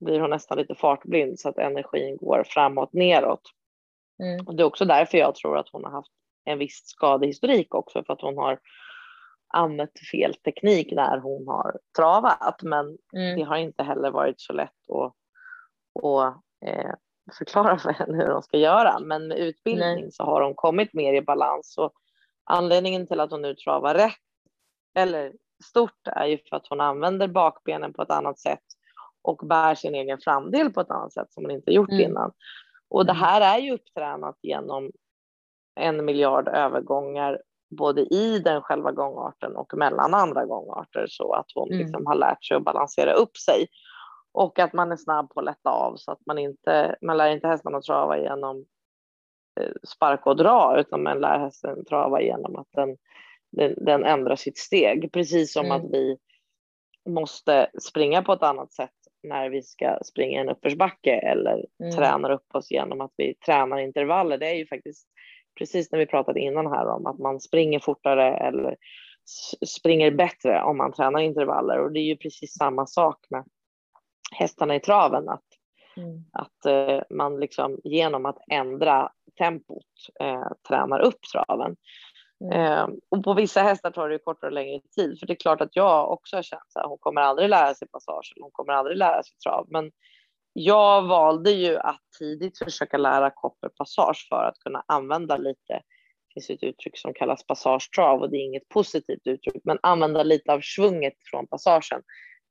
blir 0.00 0.20
hon 0.20 0.30
nästan 0.30 0.58
lite 0.58 0.74
fartblind 0.74 1.40
så 1.40 1.48
att 1.48 1.58
energin 1.58 2.16
går 2.16 2.44
framåt 2.46 2.92
neråt. 2.92 3.42
Mm. 4.22 4.46
Och 4.46 4.54
det 4.54 4.62
är 4.62 4.64
också 4.64 4.84
därför 4.84 5.18
jag 5.18 5.34
tror 5.34 5.58
att 5.58 5.68
hon 5.72 5.84
har 5.84 5.90
haft 5.90 6.12
en 6.44 6.58
viss 6.58 6.82
skadehistorik 6.84 7.74
också 7.74 8.04
för 8.04 8.12
att 8.12 8.20
hon 8.20 8.38
har 8.38 8.58
använt 9.48 10.08
fel 10.12 10.34
teknik 10.34 10.92
när 10.92 11.18
hon 11.18 11.48
har 11.48 11.78
travat. 11.96 12.62
Men 12.62 12.98
mm. 13.14 13.38
det 13.38 13.42
har 13.42 13.56
inte 13.56 13.82
heller 13.82 14.10
varit 14.10 14.40
så 14.40 14.52
lätt 14.52 14.90
att, 14.90 15.14
att 16.04 16.42
eh, 16.66 16.90
förklara 17.38 17.78
för 17.78 17.92
henne 17.92 18.16
hur 18.16 18.32
hon 18.32 18.42
ska 18.42 18.58
göra. 18.58 18.98
Men 18.98 19.28
med 19.28 19.38
utbildning 19.38 20.00
Nej. 20.00 20.12
så 20.12 20.24
har 20.24 20.42
hon 20.42 20.54
kommit 20.54 20.94
mer 20.94 21.14
i 21.14 21.22
balans. 21.22 21.78
Och 21.78 21.92
anledningen 22.44 23.06
till 23.06 23.20
att 23.20 23.30
hon 23.30 23.42
nu 23.42 23.54
travar 23.54 23.94
rätt 23.94 24.14
eller 24.94 25.32
stort 25.64 26.06
är 26.06 26.26
ju 26.26 26.38
för 26.38 26.56
att 26.56 26.66
hon 26.68 26.80
använder 26.80 27.28
bakbenen 27.28 27.92
på 27.92 28.02
ett 28.02 28.10
annat 28.10 28.38
sätt 28.38 28.64
och 29.22 29.46
bär 29.46 29.74
sin 29.74 29.94
egen 29.94 30.18
framdel 30.18 30.72
på 30.72 30.80
ett 30.80 30.90
annat 30.90 31.12
sätt 31.12 31.32
som 31.32 31.44
hon 31.44 31.50
inte 31.50 31.72
gjort 31.72 31.90
mm. 31.90 32.10
innan. 32.10 32.32
Och 32.88 33.06
det 33.06 33.12
mm. 33.12 33.22
här 33.22 33.58
är 33.58 33.62
ju 33.62 33.74
upptränat 33.74 34.38
genom 34.42 34.90
en 35.74 36.04
miljard 36.04 36.48
övergångar 36.48 37.40
både 37.70 38.00
i 38.14 38.38
den 38.38 38.62
själva 38.62 38.92
gångarten 38.92 39.56
och 39.56 39.72
mellan 39.76 40.14
andra 40.14 40.46
gångarter 40.46 41.06
så 41.08 41.32
att 41.32 41.46
hon 41.54 41.68
mm. 41.68 41.78
liksom 41.78 42.06
har 42.06 42.14
lärt 42.14 42.44
sig 42.44 42.56
att 42.56 42.64
balansera 42.64 43.12
upp 43.12 43.36
sig 43.36 43.66
och 44.32 44.58
att 44.58 44.72
man 44.72 44.92
är 44.92 44.96
snabb 44.96 45.30
på 45.30 45.40
att 45.40 45.46
lätta 45.46 45.70
av 45.70 45.96
så 45.96 46.12
att 46.12 46.26
man 46.26 46.38
inte, 46.38 46.96
man 47.02 47.16
lär 47.16 47.30
inte 47.30 47.48
hästen 47.48 47.74
att 47.74 47.84
trava 47.84 48.18
genom 48.18 48.64
sparka 49.82 50.30
och 50.30 50.36
dra 50.36 50.80
utan 50.80 51.02
man 51.02 51.20
lär 51.20 51.38
hästen 51.38 51.84
trava 51.84 52.20
genom 52.22 52.56
att 52.56 52.68
den, 52.72 52.96
den, 53.50 53.74
den 53.84 54.04
ändrar 54.04 54.36
sitt 54.36 54.58
steg. 54.58 55.12
Precis 55.12 55.52
som 55.52 55.66
mm. 55.66 55.76
att 55.76 55.92
vi 55.92 56.16
måste 57.08 57.70
springa 57.82 58.22
på 58.22 58.32
ett 58.32 58.42
annat 58.42 58.72
sätt 58.72 58.90
när 59.22 59.50
vi 59.50 59.62
ska 59.62 59.98
springa 60.04 60.40
en 60.40 60.48
uppförsbacke 60.48 61.12
eller 61.12 61.66
mm. 61.82 61.96
tränar 61.96 62.30
upp 62.30 62.54
oss 62.54 62.70
genom 62.70 63.00
att 63.00 63.12
vi 63.16 63.34
tränar 63.34 63.78
intervaller. 63.78 64.38
Det 64.38 64.46
är 64.46 64.54
ju 64.54 64.66
faktiskt 64.66 65.08
precis 65.58 65.92
när 65.92 65.98
vi 65.98 66.06
pratade 66.06 66.40
innan 66.40 66.66
här 66.66 66.86
om 66.86 67.06
att 67.06 67.18
man 67.18 67.40
springer 67.40 67.78
fortare 67.78 68.36
eller 68.36 68.76
springer 69.66 70.10
bättre 70.10 70.62
om 70.62 70.76
man 70.76 70.92
tränar 70.92 71.20
intervaller 71.20 71.78
och 71.78 71.92
det 71.92 72.00
är 72.00 72.04
ju 72.04 72.16
precis 72.16 72.52
samma 72.52 72.86
sak 72.86 73.26
med 73.30 73.44
hästarna 74.32 74.74
i 74.74 74.80
traven 74.80 75.28
att, 75.28 75.44
mm. 76.02 76.24
att 76.32 76.66
eh, 76.66 77.02
man 77.10 77.40
liksom 77.40 77.78
genom 77.84 78.26
att 78.26 78.38
ändra 78.50 79.12
tempot 79.38 79.86
eh, 80.20 80.48
tränar 80.68 81.00
upp 81.00 81.20
traven. 81.32 81.76
Mm. 82.44 82.72
Eh, 82.72 82.88
och 83.08 83.24
på 83.24 83.34
vissa 83.34 83.62
hästar 83.62 83.90
tar 83.90 84.08
det 84.08 84.18
kortare 84.18 84.48
och 84.48 84.54
längre 84.54 84.80
tid 84.96 85.18
för 85.18 85.26
det 85.26 85.32
är 85.32 85.36
klart 85.36 85.60
att 85.60 85.76
jag 85.76 86.10
också 86.10 86.36
har 86.36 86.42
känt 86.42 86.62
att 86.74 86.88
hon 86.88 86.98
kommer 86.98 87.20
aldrig 87.20 87.48
lära 87.48 87.74
sig 87.74 87.88
passage, 87.88 88.34
hon 88.40 88.50
kommer 88.50 88.72
aldrig 88.72 88.96
lära 88.96 89.22
sig 89.22 89.36
trav 89.44 89.66
men 89.70 89.90
jag 90.52 91.02
valde 91.02 91.50
ju 91.50 91.76
att 91.76 92.00
tidigt 92.18 92.58
försöka 92.58 92.98
lära 92.98 93.30
Kopper 93.30 93.68
passage 93.68 94.26
för 94.28 94.44
att 94.44 94.58
kunna 94.58 94.84
använda 94.86 95.36
lite, 95.36 95.72
det 95.72 96.34
finns 96.34 96.50
ett 96.50 96.62
uttryck 96.62 96.98
som 96.98 97.14
kallas 97.14 97.46
passagetrav 97.46 98.20
och 98.20 98.30
det 98.30 98.36
är 98.36 98.44
inget 98.44 98.68
positivt 98.68 99.26
uttryck, 99.26 99.64
men 99.64 99.78
använda 99.82 100.22
lite 100.22 100.52
av 100.52 100.60
svunget 100.60 101.14
från 101.30 101.46
passagen 101.46 102.02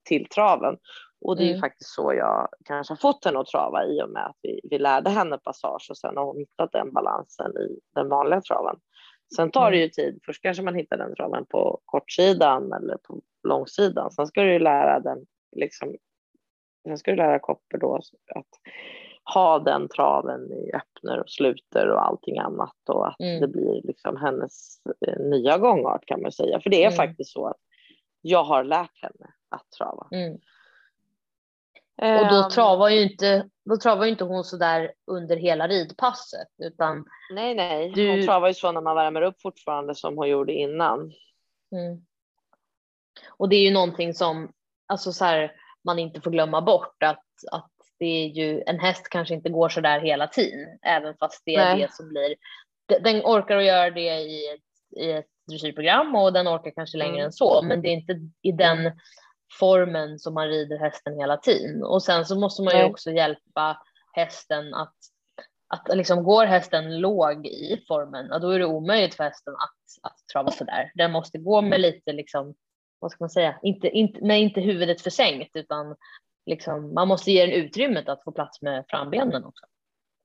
till 0.04 0.28
traven. 0.30 0.78
Och 1.22 1.38
det 1.38 1.44
är 1.44 1.50
mm. 1.50 1.60
faktiskt 1.60 1.90
så 1.90 2.14
jag 2.14 2.50
kanske 2.66 2.92
har 2.92 2.98
fått 2.98 3.26
henne 3.26 3.40
att 3.40 3.48
trava 3.48 3.86
i 3.86 4.02
och 4.02 4.10
med 4.10 4.26
att 4.26 4.38
vi, 4.42 4.60
vi 4.64 4.80
lärde 4.80 5.10
henne 5.10 5.38
passage 5.38 5.88
och 5.90 5.98
sen 5.98 6.18
har 6.18 6.26
hon 6.26 6.38
hittat 6.38 6.72
den 6.72 6.94
balansen 6.94 7.58
i 7.58 7.80
den 7.96 8.10
vanliga 8.10 8.42
traven. 8.42 8.76
Sen 9.36 9.52
tar 9.52 9.72
det 9.72 9.78
mm. 9.78 9.84
ju 9.84 9.90
tid. 9.90 10.20
Först 10.26 10.42
kanske 10.42 10.64
man 10.64 10.76
hittar 10.76 10.98
den 10.98 11.16
traven 11.16 11.46
på 11.46 11.80
kortsidan 11.86 12.74
eller 12.74 12.98
på 12.98 13.22
långsidan. 13.48 14.12
Sen 14.12 14.28
ska 14.28 14.42
du 14.42 14.54
ju 14.54 14.60
lära 14.60 15.00
den 15.00 15.26
liksom 15.56 15.96
Sen 16.84 16.98
ska 16.98 17.12
du 17.12 17.18
lära 17.18 17.40
Kopper 17.40 17.78
då 17.78 17.96
att 18.36 18.48
ha 19.34 19.60
den 19.60 19.88
traven 19.88 20.52
i 20.52 20.72
öppner 20.74 21.20
och 21.20 21.30
sluter 21.30 21.88
och 21.88 22.06
allting 22.06 22.38
annat 22.38 22.90
och 22.90 23.08
att 23.08 23.20
mm. 23.20 23.42
det 23.42 23.48
blir 23.48 23.82
liksom 23.84 24.18
hennes 24.18 24.78
eh, 25.08 25.20
nya 25.20 25.58
gångart 25.58 26.06
kan 26.06 26.22
man 26.22 26.32
säga. 26.32 26.60
För 26.60 26.70
det 26.70 26.84
är 26.84 26.88
mm. 26.88 26.98
faktiskt 26.98 27.32
så 27.32 27.48
att 27.48 27.58
jag 28.22 28.44
har 28.44 28.64
lärt 28.64 29.02
henne 29.02 29.34
att 29.50 29.72
trava. 29.78 30.08
Mm. 30.12 30.40
Och 32.02 32.30
då 32.30 32.44
ehm. 32.44 32.50
travar 32.50 32.90
ju 32.90 33.02
inte, 33.02 33.50
då 33.70 33.78
travar 33.78 34.06
inte 34.06 34.24
hon 34.24 34.44
så 34.44 34.58
där 34.58 34.94
under 35.08 35.36
hela 35.36 35.68
ridpasset 35.68 36.48
utan. 36.64 37.06
Nej, 37.34 37.56
nej, 37.56 37.92
du... 37.96 38.12
hon 38.12 38.26
travar 38.26 38.48
ju 38.48 38.54
så 38.54 38.72
när 38.72 38.82
man 38.82 38.96
värmer 38.96 39.22
upp 39.22 39.42
fortfarande 39.42 39.96
som 39.96 40.18
hon 40.18 40.30
gjorde 40.30 40.54
innan. 40.54 41.00
Mm. 41.72 42.06
Och 43.30 43.50
det 43.50 43.56
är 43.56 43.64
ju 43.64 43.72
någonting 43.72 44.14
som, 44.14 44.52
alltså 44.88 45.12
så 45.12 45.26
här, 45.26 45.52
man 45.84 46.00
inte 46.00 46.22
får 46.22 46.32
glömma 46.32 46.62
bort 46.62 47.04
att, 47.04 47.26
att 47.52 47.72
det 48.00 48.06
är 48.06 48.28
ju, 48.28 48.64
en 48.66 48.80
häst 48.80 49.10
kanske 49.10 49.34
inte 49.34 49.50
går 49.50 49.70
så 49.70 49.82
där 49.82 50.00
hela 50.00 50.28
tiden, 50.28 50.80
även 50.82 51.16
fast 51.18 51.42
det 51.46 51.56
är 51.56 51.76
Nej. 51.76 51.82
det 51.82 51.94
som 51.94 52.10
blir, 52.10 52.36
den 53.02 53.22
orkar 53.22 53.58
att 53.58 53.66
göra 53.66 53.90
det 53.90 54.20
i 54.20 54.54
ett, 54.54 55.00
i 55.02 55.12
ett 55.12 55.28
dressyrprogram 55.48 56.16
och 56.16 56.34
den 56.34 56.48
orkar 56.48 56.72
kanske 56.72 56.98
längre 56.98 57.14
mm. 57.14 57.26
än 57.26 57.32
så, 57.32 57.62
men 57.62 57.82
det 57.82 57.90
är 57.90 57.94
inte 57.94 58.20
i 58.42 58.52
den 58.52 58.92
formen 59.60 60.20
som 60.20 60.34
man 60.34 60.48
rider 60.48 60.78
hästen 60.78 61.20
hela 61.20 61.38
tiden. 61.38 61.84
Och 61.84 62.04
sen 62.04 62.26
så 62.26 62.40
måste 62.40 62.62
man 62.62 62.78
ju 62.78 62.84
också 62.84 63.12
hjälpa 63.12 63.82
hästen 64.14 64.74
att, 64.74 64.96
att 65.68 65.98
liksom 65.98 66.24
går 66.24 66.46
hästen 66.46 67.00
låg 67.00 67.48
i 67.48 67.86
formen, 67.88 68.28
ja, 68.30 68.40
då 68.40 68.50
är 68.50 68.60
det 68.60 68.66
omöjligt 68.66 69.16
för 69.16 69.24
hästen 69.24 69.54
att, 69.54 70.12
att 70.12 70.18
trava 70.34 70.52
så 70.52 70.64
där. 70.64 70.92
Den 70.96 71.12
måste 71.12 71.38
gå 71.38 71.62
med 71.62 71.82
lite 71.82 72.14
liksom 72.14 72.56
vad 73.00 73.12
ska 73.12 73.24
man 73.24 73.30
säga, 73.30 73.60
inte, 73.64 73.90
inte, 73.90 74.26
med 74.26 74.42
inte 74.42 74.62
huvudet 74.62 75.02
försänkt 75.02 75.56
utan 75.56 75.96
liksom, 76.46 76.94
man 76.94 77.08
måste 77.08 77.32
ge 77.32 77.46
den 77.46 77.56
utrymmet 77.56 78.10
att 78.10 78.24
få 78.24 78.32
plats 78.32 78.62
med 78.62 78.86
frambenen 78.90 79.46
också. 79.46 79.66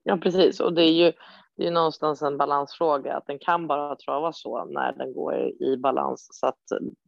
Ja 0.03 0.17
precis 0.17 0.59
och 0.59 0.73
det 0.73 0.83
är 0.83 0.93
ju 0.93 1.13
det 1.57 1.67
är 1.67 1.71
någonstans 1.71 2.21
en 2.21 2.37
balansfråga 2.37 3.17
att 3.17 3.27
den 3.27 3.39
kan 3.39 3.67
bara 3.67 3.95
trava 3.95 4.33
så 4.33 4.65
när 4.65 4.93
den 4.93 5.13
går 5.13 5.35
i 5.61 5.77
balans 5.77 6.27
så 6.31 6.47
att 6.47 6.61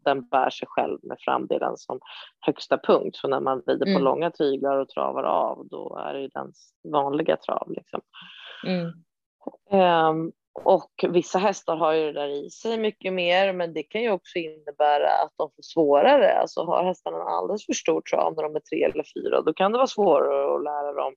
den 0.06 0.28
bär 0.28 0.50
sig 0.50 0.68
själv 0.72 1.00
med 1.04 1.18
framdelen 1.20 1.78
som 1.78 2.00
högsta 2.40 2.78
punkt. 2.78 3.16
Så 3.16 3.28
när 3.28 3.40
man 3.40 3.62
rider 3.68 3.86
på 3.86 3.90
mm. 3.90 4.04
långa 4.04 4.32
tyglar 4.32 4.78
och 4.78 4.90
travar 4.90 5.24
av 5.24 5.68
då 5.68 5.98
är 6.08 6.14
det 6.14 6.22
ju 6.22 6.28
den 6.28 6.52
vanliga 6.92 7.38
trav. 7.38 7.72
Liksom. 7.72 8.02
Mm. 8.68 8.94
Um, 9.72 10.32
och 10.64 11.06
vissa 11.10 11.40
hästar 11.40 11.76
har 11.76 11.94
ju 11.94 12.06
det 12.06 12.22
där 12.22 12.46
i 12.46 12.50
sig 12.50 12.78
mycket 12.78 13.14
mer, 13.14 13.54
men 13.54 13.74
det 13.74 13.84
kan 13.84 14.02
ju 14.02 14.12
också 14.12 14.40
innebära 14.40 15.10
att 15.24 15.34
de 15.38 15.50
får 15.56 15.64
svårare. 15.64 16.40
Alltså 16.40 16.64
har 16.64 16.84
hästarna 16.84 17.18
alldeles 17.18 17.66
för 17.66 17.74
stor 17.74 18.02
trav 18.02 18.36
när 18.36 18.44
de 18.44 18.56
är 18.56 18.60
tre 18.60 18.84
eller 18.84 19.06
fyra, 19.16 19.42
då 19.42 19.54
kan 19.54 19.72
det 19.72 19.78
vara 19.78 19.88
svårare 19.88 20.56
att 20.56 20.64
lära 20.64 20.94
dem 20.94 21.14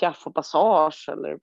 piaff 0.00 0.26
och 0.26 0.34
passage 0.34 1.08
eller 1.08 1.38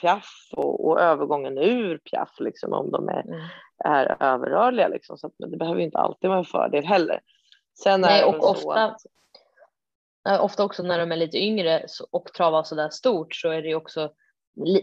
piaff 0.00 0.48
och, 0.52 0.86
och 0.86 1.00
övergången 1.00 1.58
ur 1.58 1.98
piaff, 1.98 2.40
liksom, 2.40 2.72
om 2.72 2.90
de 2.90 3.08
är, 3.08 3.22
mm. 3.22 3.40
är 3.84 4.16
överrörliga. 4.20 4.88
Liksom. 4.88 5.18
Så 5.18 5.26
att, 5.26 5.32
det 5.38 5.56
behöver 5.56 5.80
inte 5.80 5.98
alltid 5.98 6.30
vara 6.30 6.38
en 6.38 6.44
fördel 6.44 6.84
heller. 6.84 7.20
Sen 7.82 8.00
Nej, 8.00 8.24
och 8.24 8.50
ofta, 8.50 8.84
att... 8.84 10.40
ofta 10.40 10.64
också 10.64 10.82
när 10.82 10.98
de 10.98 11.12
är 11.12 11.16
lite 11.16 11.38
yngre 11.38 11.86
och 12.10 12.26
travar 12.26 12.62
så 12.62 12.74
där 12.74 12.88
stort 12.88 13.34
så 13.34 13.50
är 13.50 13.62
det 13.62 13.74
också 13.74 14.12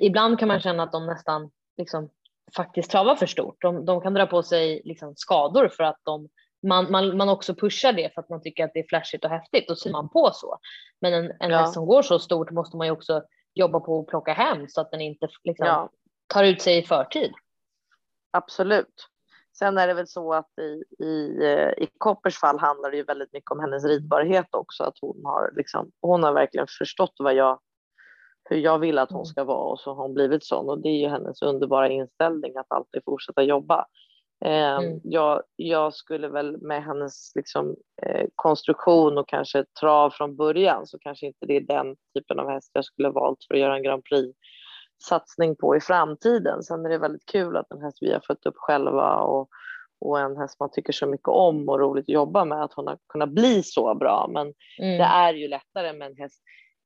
ibland 0.01 0.39
kan 0.39 0.47
man 0.47 0.59
känna 0.59 0.83
att 0.83 0.91
de 0.91 1.05
nästan 1.05 1.51
liksom 1.77 2.09
faktiskt 2.55 2.91
travar 2.91 3.15
för 3.15 3.25
stort. 3.25 3.61
De, 3.61 3.85
de 3.85 4.01
kan 4.01 4.13
dra 4.13 4.25
på 4.25 4.43
sig 4.43 4.81
liksom 4.85 5.13
skador 5.15 5.67
för 5.67 5.83
att 5.83 5.99
de, 6.03 6.29
man, 6.67 6.91
man, 6.91 7.17
man 7.17 7.29
också 7.29 7.55
pushar 7.55 7.93
det 7.93 8.13
för 8.13 8.21
att 8.21 8.29
man 8.29 8.41
tycker 8.41 8.65
att 8.65 8.71
det 8.73 8.79
är 8.79 8.87
flashigt 8.89 9.25
och 9.25 9.31
häftigt 9.31 9.71
och 9.71 9.77
ser 9.77 9.91
man 9.91 10.09
på 10.09 10.31
så. 10.33 10.57
Men 11.01 11.13
en, 11.13 11.31
en 11.39 11.51
ja. 11.51 11.57
häst 11.57 11.73
som 11.73 11.85
går 11.85 12.01
så 12.01 12.19
stort 12.19 12.51
måste 12.51 12.77
man 12.77 12.87
ju 12.87 12.91
också 12.91 13.23
jobba 13.57 13.79
på 13.79 13.99
att 13.99 14.07
plocka 14.07 14.33
hem 14.33 14.67
så 14.69 14.81
att 14.81 14.91
den 14.91 15.01
inte 15.01 15.27
liksom, 15.43 15.67
ja. 15.67 15.89
tar 16.27 16.43
ut 16.43 16.61
sig 16.61 16.77
i 16.77 16.83
förtid. 16.83 17.33
Absolut. 18.31 19.07
Sen 19.57 19.77
är 19.77 19.87
det 19.87 19.93
väl 19.93 20.07
så 20.07 20.33
att 20.33 20.49
i, 20.59 21.03
i, 21.03 21.43
eh, 21.43 21.83
i 21.83 21.89
Koppers 21.97 22.39
fall 22.39 22.59
handlar 22.59 22.91
det 22.91 22.97
ju 22.97 23.03
väldigt 23.03 23.33
mycket 23.33 23.51
om 23.51 23.59
hennes 23.59 23.85
ridbarhet 23.85 24.47
också, 24.51 24.83
att 24.83 24.97
hon 25.01 25.25
har, 25.25 25.53
liksom, 25.55 25.91
hon 26.01 26.23
har 26.23 26.33
verkligen 26.33 26.67
förstått 26.79 27.13
vad 27.17 27.33
jag 27.33 27.59
hur 28.49 28.57
jag 28.57 28.79
vill 28.79 28.97
att 28.97 29.09
hon 29.09 29.19
mm. 29.19 29.25
ska 29.25 29.43
vara 29.43 29.71
och 29.71 29.79
så 29.79 29.93
har 29.93 30.03
hon 30.03 30.13
blivit 30.13 30.45
sån 30.45 30.69
och 30.69 30.81
det 30.81 30.89
är 30.89 31.01
ju 31.01 31.07
hennes 31.07 31.41
underbara 31.41 31.89
inställning 31.89 32.57
att 32.57 32.71
alltid 32.71 33.01
fortsätta 33.05 33.43
jobba. 33.43 33.85
Eh, 34.45 34.77
mm. 34.77 34.99
jag, 35.03 35.41
jag, 35.55 35.93
skulle 35.93 36.27
väl 36.27 36.57
med 36.61 36.83
hennes 36.83 37.31
liksom, 37.35 37.75
eh, 38.01 38.25
konstruktion 38.35 39.17
och 39.17 39.29
kanske 39.29 39.65
trav 39.79 40.09
från 40.09 40.35
början 40.35 40.87
så 40.87 40.99
kanske 40.99 41.25
inte 41.25 41.45
det 41.45 41.55
är 41.55 41.61
den 41.61 41.95
typen 42.13 42.39
av 42.39 42.49
häst 42.49 42.71
jag 42.73 42.85
skulle 42.85 43.09
valt 43.09 43.37
för 43.47 43.53
att 43.53 43.59
göra 43.59 43.75
en 43.75 43.83
Grand 43.83 44.03
Prix 44.03 44.37
satsning 45.03 45.55
på 45.55 45.75
i 45.75 45.79
framtiden. 45.79 46.63
Sen 46.63 46.85
är 46.85 46.89
det 46.89 46.97
väldigt 46.97 47.25
kul 47.25 47.57
att 47.57 47.71
en 47.71 47.81
häst 47.81 47.97
vi 48.01 48.13
har 48.13 48.21
fött 48.27 48.45
upp 48.45 48.57
själva 48.57 49.15
och, 49.15 49.49
och 49.99 50.19
en 50.19 50.37
häst 50.37 50.59
man 50.59 50.71
tycker 50.71 50.93
så 50.93 51.07
mycket 51.07 51.27
om 51.27 51.69
och 51.69 51.79
roligt 51.79 52.05
att 52.05 52.09
jobba 52.09 52.45
med 52.45 52.63
att 52.63 52.73
hon 52.73 52.87
har 52.87 52.97
kunnat 53.09 53.29
bli 53.29 53.63
så 53.63 53.95
bra. 53.95 54.29
Men 54.33 54.53
mm. 54.79 54.97
det 54.97 55.03
är 55.03 55.33
ju 55.33 55.47
lättare 55.47 55.93
med 55.93 56.07
en 56.07 56.17
häst 56.17 56.41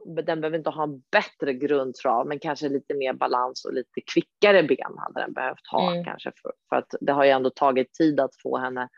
den 0.05 0.41
behöver 0.41 0.57
inte 0.57 0.69
ha 0.69 0.83
en 0.83 1.03
bättre 1.11 1.53
grundtrav, 1.53 2.27
men 2.27 2.39
kanske 2.39 2.69
lite 2.69 2.93
mer 2.93 3.13
balans 3.13 3.65
och 3.65 3.73
lite 3.73 4.01
kvickare 4.13 4.63
ben 4.63 4.97
hade 4.97 5.21
den 5.21 5.33
behövt 5.33 5.67
ha 5.71 5.91
mm. 5.91 6.05
kanske 6.05 6.31
för, 6.41 6.51
för, 6.69 6.75
att 6.75 6.95
det 7.01 7.11
har 7.11 7.25
ju 7.25 7.29
ändå 7.31 7.49
tagit 7.49 7.93
tid 7.93 8.19
att 8.19 8.41
få 8.43 8.57
henne. 8.57 8.89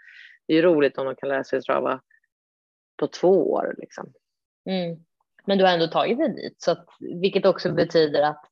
Det 0.48 0.54
är 0.54 0.58
ju 0.58 0.62
roligt 0.62 0.98
om 0.98 1.06
de 1.06 1.16
kan 1.16 1.30
lära 1.30 1.44
sig 1.44 1.62
trava 1.62 2.02
på 3.00 3.08
två 3.08 3.52
år 3.52 3.76
liksom. 3.78 4.14
Mm. 4.70 5.04
Men 5.46 5.58
du 5.58 5.64
har 5.64 5.72
ändå 5.72 5.88
tagit 5.88 6.18
dig 6.18 6.36
dit, 6.36 6.62
så 6.62 6.72
att, 6.72 6.86
vilket 7.00 7.46
också 7.46 7.74
betyder 7.74 8.22
att 8.22 8.46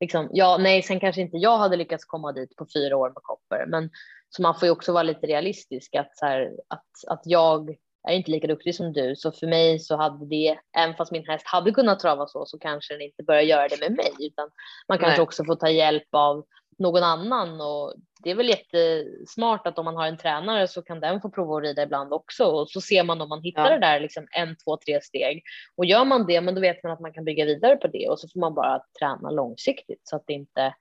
liksom, 0.00 0.28
ja, 0.32 0.58
nej, 0.60 0.82
sen 0.82 1.00
kanske 1.00 1.20
inte 1.20 1.36
jag 1.36 1.58
hade 1.58 1.76
lyckats 1.76 2.04
komma 2.04 2.32
dit 2.32 2.56
på 2.56 2.66
fyra 2.74 2.96
år 2.96 3.08
med 3.08 3.22
Kopper, 3.22 3.66
men 3.66 3.90
så 4.28 4.42
man 4.42 4.54
får 4.54 4.66
ju 4.66 4.72
också 4.72 4.92
vara 4.92 5.02
lite 5.02 5.26
realistisk 5.26 5.94
att, 5.94 6.16
så 6.16 6.26
här, 6.26 6.52
att, 6.68 6.86
att 7.08 7.22
jag 7.24 7.76
är 8.08 8.14
inte 8.14 8.30
lika 8.30 8.46
duktig 8.46 8.74
som 8.74 8.92
du, 8.92 9.16
så 9.16 9.32
för 9.32 9.46
mig 9.46 9.78
så 9.78 9.96
hade 9.96 10.26
det, 10.26 10.58
även 10.76 10.96
fast 10.96 11.12
min 11.12 11.26
häst 11.26 11.46
hade 11.46 11.70
kunnat 11.70 12.00
trava 12.00 12.26
så, 12.26 12.46
så 12.46 12.58
kanske 12.58 12.94
den 12.94 13.02
inte 13.02 13.22
börjar 13.22 13.42
göra 13.42 13.68
det 13.68 13.80
med 13.80 13.92
mig, 13.92 14.12
utan 14.18 14.50
man 14.88 14.98
kanske 14.98 15.16
Nej. 15.16 15.22
också 15.22 15.44
får 15.44 15.56
ta 15.56 15.68
hjälp 15.70 16.08
av 16.10 16.44
någon 16.78 17.02
annan 17.02 17.60
och 17.60 17.94
det 18.22 18.30
är 18.30 18.34
väl 18.34 18.48
jättesmart 18.48 19.66
att 19.66 19.78
om 19.78 19.84
man 19.84 19.96
har 19.96 20.06
en 20.06 20.16
tränare 20.16 20.68
så 20.68 20.82
kan 20.82 21.00
den 21.00 21.20
få 21.20 21.30
prova 21.30 21.56
att 21.56 21.62
rida 21.62 21.82
ibland 21.82 22.12
också 22.12 22.44
och 22.44 22.70
så 22.70 22.80
ser 22.80 23.04
man 23.04 23.20
om 23.20 23.28
man 23.28 23.42
hittar 23.42 23.64
ja. 23.64 23.70
det 23.70 23.86
där 23.86 24.00
liksom 24.00 24.26
en, 24.30 24.56
två, 24.56 24.76
tre 24.76 25.00
steg 25.02 25.42
och 25.76 25.84
gör 25.84 26.04
man 26.04 26.26
det, 26.26 26.40
men 26.40 26.54
då 26.54 26.60
vet 26.60 26.82
man 26.82 26.92
att 26.92 27.00
man 27.00 27.12
kan 27.12 27.24
bygga 27.24 27.44
vidare 27.44 27.76
på 27.76 27.86
det 27.86 28.08
och 28.08 28.20
så 28.20 28.28
får 28.28 28.40
man 28.40 28.54
bara 28.54 28.82
träna 28.98 29.30
långsiktigt 29.30 30.00
så 30.02 30.16
att 30.16 30.26
det 30.26 30.32
inte 30.32 30.74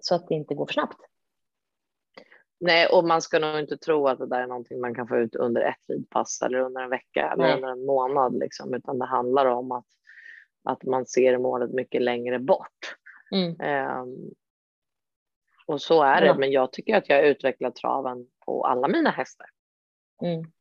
så 0.00 0.14
att 0.14 0.28
det 0.28 0.34
inte 0.34 0.54
går 0.54 0.66
för 0.66 0.72
snabbt. 0.72 1.09
Nej, 2.60 2.86
och 2.86 3.04
man 3.04 3.22
ska 3.22 3.38
nog 3.38 3.60
inte 3.60 3.76
tro 3.76 4.08
att 4.08 4.18
det 4.18 4.26
där 4.26 4.42
är 4.42 4.46
någonting 4.46 4.80
man 4.80 4.94
kan 4.94 5.08
få 5.08 5.16
ut 5.16 5.34
under 5.34 5.60
ett 5.60 5.88
ridpass 5.88 6.42
eller 6.42 6.58
under 6.58 6.82
en 6.82 6.90
vecka 6.90 7.30
eller 7.32 7.44
Nej. 7.44 7.54
under 7.54 7.68
en 7.68 7.86
månad, 7.86 8.38
liksom, 8.38 8.74
utan 8.74 8.98
det 8.98 9.06
handlar 9.06 9.46
om 9.46 9.72
att, 9.72 9.86
att 10.64 10.84
man 10.84 11.06
ser 11.06 11.38
målet 11.38 11.70
mycket 11.70 12.02
längre 12.02 12.38
bort. 12.38 12.96
Mm. 13.32 13.60
Um, 14.00 14.30
och 15.66 15.82
så 15.82 16.02
är 16.02 16.22
ja. 16.22 16.32
det, 16.32 16.38
men 16.38 16.50
jag 16.50 16.72
tycker 16.72 16.96
att 16.96 17.08
jag 17.08 17.16
har 17.16 17.22
utvecklat 17.22 17.76
traven 17.76 18.26
på 18.44 18.64
alla 18.66 18.88
mina 18.88 19.10
hästar. 19.10 19.46
Mm. 20.22 20.52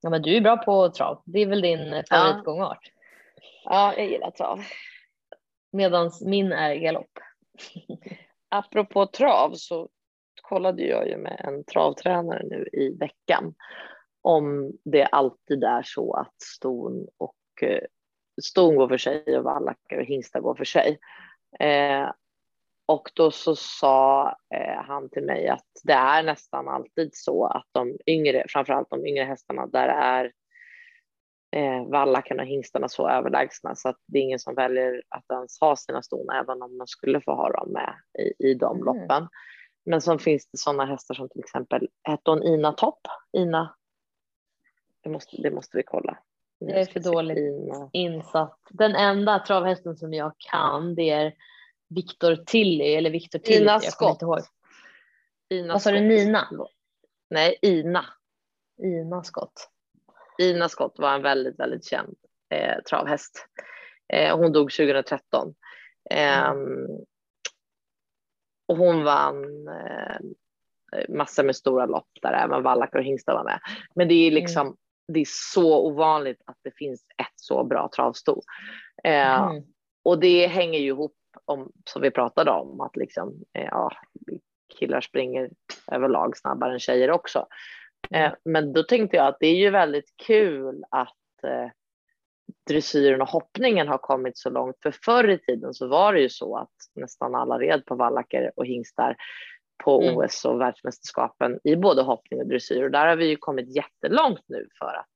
Ja, 0.00 0.10
men 0.10 0.22
du 0.22 0.36
är 0.36 0.40
bra 0.40 0.56
på 0.56 0.90
trav. 0.90 1.22
Det 1.24 1.38
är 1.38 1.46
väl 1.46 1.60
din 1.60 2.04
favoritgångart? 2.10 2.92
Ja. 3.64 3.94
ja, 3.94 3.94
jag 3.96 4.06
gillar 4.10 4.30
trav. 4.30 4.60
Medan 5.72 6.10
min 6.24 6.52
är 6.52 6.74
galopp. 6.74 7.18
Apropå 8.48 9.06
trav 9.06 9.52
så 9.54 9.88
kollade 10.48 10.82
jag 10.82 11.08
ju 11.08 11.16
med 11.16 11.40
en 11.44 11.64
travtränare 11.64 12.42
nu 12.44 12.68
i 12.72 12.96
veckan 13.00 13.54
om 14.22 14.72
det 14.84 15.04
alltid 15.04 15.64
är 15.64 15.82
så 15.82 16.14
att 16.14 16.42
ston 16.42 17.06
och 17.18 17.62
eh, 17.62 17.84
ston 18.42 18.76
går 18.76 18.88
för 18.88 18.98
sig 18.98 19.38
och 19.38 19.44
vallackar 19.44 19.98
och 19.98 20.04
hingstar 20.04 20.40
går 20.40 20.54
för 20.54 20.64
sig. 20.64 20.98
Eh, 21.60 22.10
och 22.86 23.10
då 23.14 23.30
så 23.30 23.56
sa 23.56 24.28
eh, 24.54 24.82
han 24.84 25.10
till 25.10 25.24
mig 25.24 25.48
att 25.48 25.66
det 25.84 25.92
är 25.92 26.22
nästan 26.22 26.68
alltid 26.68 27.10
så 27.12 27.46
att 27.46 27.66
de 27.72 27.96
yngre, 28.06 28.44
framförallt 28.48 28.90
de 28.90 29.06
yngre 29.06 29.24
hästarna, 29.24 29.66
där 29.66 29.88
är 29.88 30.32
eh, 31.56 31.86
vallackarna 31.86 32.42
och 32.42 32.48
hingstarna 32.48 32.88
så 32.88 33.08
överlägsna 33.08 33.74
så 33.74 33.88
att 33.88 33.98
det 34.06 34.18
är 34.18 34.22
ingen 34.22 34.38
som 34.38 34.54
väljer 34.54 35.02
att 35.08 35.30
ens 35.30 35.60
ha 35.60 35.76
sina 35.76 36.02
ston 36.02 36.26
även 36.30 36.62
om 36.62 36.76
man 36.76 36.86
skulle 36.86 37.20
få 37.20 37.34
ha 37.34 37.50
dem 37.50 37.72
med 37.72 37.94
i, 38.18 38.50
i 38.50 38.54
de 38.54 38.76
mm. 38.76 38.84
loppen. 38.84 39.28
Men 39.88 40.00
så 40.00 40.18
finns 40.18 40.50
det 40.50 40.58
sådana 40.58 40.84
hästar 40.84 41.14
som 41.14 41.28
till 41.28 41.40
exempel, 41.40 41.88
hette 42.02 42.30
hon 42.30 42.42
Ina 42.42 42.72
Topp? 42.72 43.00
Ina? 43.32 43.76
Det 45.02 45.10
måste, 45.10 45.42
det 45.42 45.50
måste 45.50 45.76
vi 45.76 45.82
kolla. 45.82 46.18
Jag 46.58 46.80
är 46.80 46.84
för 46.84 47.00
dåligt 47.00 47.38
Ina. 47.38 47.90
insatt. 47.92 48.58
Den 48.70 48.94
enda 48.94 49.38
travhästen 49.38 49.96
som 49.96 50.14
jag 50.14 50.32
kan 50.38 50.94
det 50.94 51.10
är 51.10 51.34
Victor 51.88 52.36
Tilly 52.36 52.94
eller 52.94 53.10
Victor 53.10 53.38
Tilly. 53.38 53.62
Ina 53.62 53.80
Skott. 53.80 54.22
Ina 55.50 55.72
Vad 55.72 55.82
sa 55.82 55.90
du, 55.90 56.00
Nina? 56.00 56.48
Nej, 57.30 57.58
Ina. 57.62 58.04
Ina 58.82 59.22
Skott. 59.22 59.70
Ina 60.38 60.68
Skott 60.68 60.94
var 60.98 61.14
en 61.14 61.22
väldigt, 61.22 61.58
väldigt 61.58 61.84
känd 61.84 62.16
eh, 62.50 62.82
travhäst. 62.90 63.46
Eh, 64.12 64.38
hon 64.38 64.52
dog 64.52 64.72
2013. 64.72 65.54
Eh, 66.10 66.48
mm. 66.48 66.86
Och 68.68 68.76
hon 68.76 69.04
vann 69.04 69.68
eh, 69.68 70.16
massor 71.08 71.42
med 71.42 71.56
stora 71.56 71.86
lopp 71.86 72.08
där 72.22 72.32
även 72.32 72.62
vallackar 72.62 72.98
och 72.98 73.04
hingstar 73.04 73.34
var 73.34 73.44
med. 73.44 73.60
Men 73.94 74.08
det 74.08 74.14
är 74.14 74.30
liksom, 74.30 74.66
mm. 74.66 74.76
det 75.12 75.20
är 75.20 75.26
så 75.54 75.86
ovanligt 75.86 76.42
att 76.44 76.56
det 76.62 76.76
finns 76.76 77.00
ett 77.00 77.32
så 77.36 77.64
bra 77.64 77.90
travsto. 77.96 78.42
Eh, 79.04 79.40
mm. 79.40 79.62
Och 80.04 80.20
det 80.20 80.46
hänger 80.46 80.78
ju 80.78 80.86
ihop 80.86 81.14
om, 81.44 81.72
som 81.84 82.02
vi 82.02 82.10
pratade 82.10 82.50
om, 82.50 82.80
att 82.80 82.96
liksom, 82.96 83.34
eh, 83.52 83.68
ja, 83.70 83.90
killar 84.78 85.00
springer 85.00 85.50
överlag 85.92 86.36
snabbare 86.36 86.72
än 86.72 86.80
tjejer 86.80 87.10
också. 87.10 87.46
Eh, 88.10 88.20
mm. 88.20 88.36
men 88.44 88.72
då 88.72 88.82
tänkte 88.82 89.16
jag 89.16 89.26
att 89.26 89.36
det 89.40 89.46
är 89.46 89.56
ju 89.56 89.70
väldigt 89.70 90.16
kul 90.26 90.84
att 90.90 91.44
eh, 91.44 91.70
dressyren 92.68 93.22
och 93.22 93.28
hoppningen 93.28 93.88
har 93.88 93.98
kommit 93.98 94.38
så 94.38 94.50
långt. 94.50 94.76
För 94.82 94.94
förr 95.04 95.30
i 95.30 95.38
tiden 95.38 95.74
så 95.74 95.88
var 95.88 96.12
det 96.12 96.20
ju 96.20 96.28
så 96.28 96.56
att 96.56 96.74
nästan 96.94 97.34
alla 97.34 97.58
red 97.58 97.84
på 97.86 97.94
vallacker 97.94 98.52
och 98.56 98.66
hingstar 98.66 99.16
på 99.84 100.02
mm. 100.02 100.16
OS 100.16 100.44
och 100.44 100.60
världsmästerskapen 100.60 101.58
i 101.64 101.76
både 101.76 102.02
hoppning 102.02 102.40
och 102.40 102.46
dressyr. 102.46 102.84
Och 102.84 102.90
där 102.90 103.06
har 103.06 103.16
vi 103.16 103.28
ju 103.28 103.36
kommit 103.36 103.76
jättelångt 103.76 104.44
nu 104.46 104.68
för 104.78 104.94
att 104.94 105.06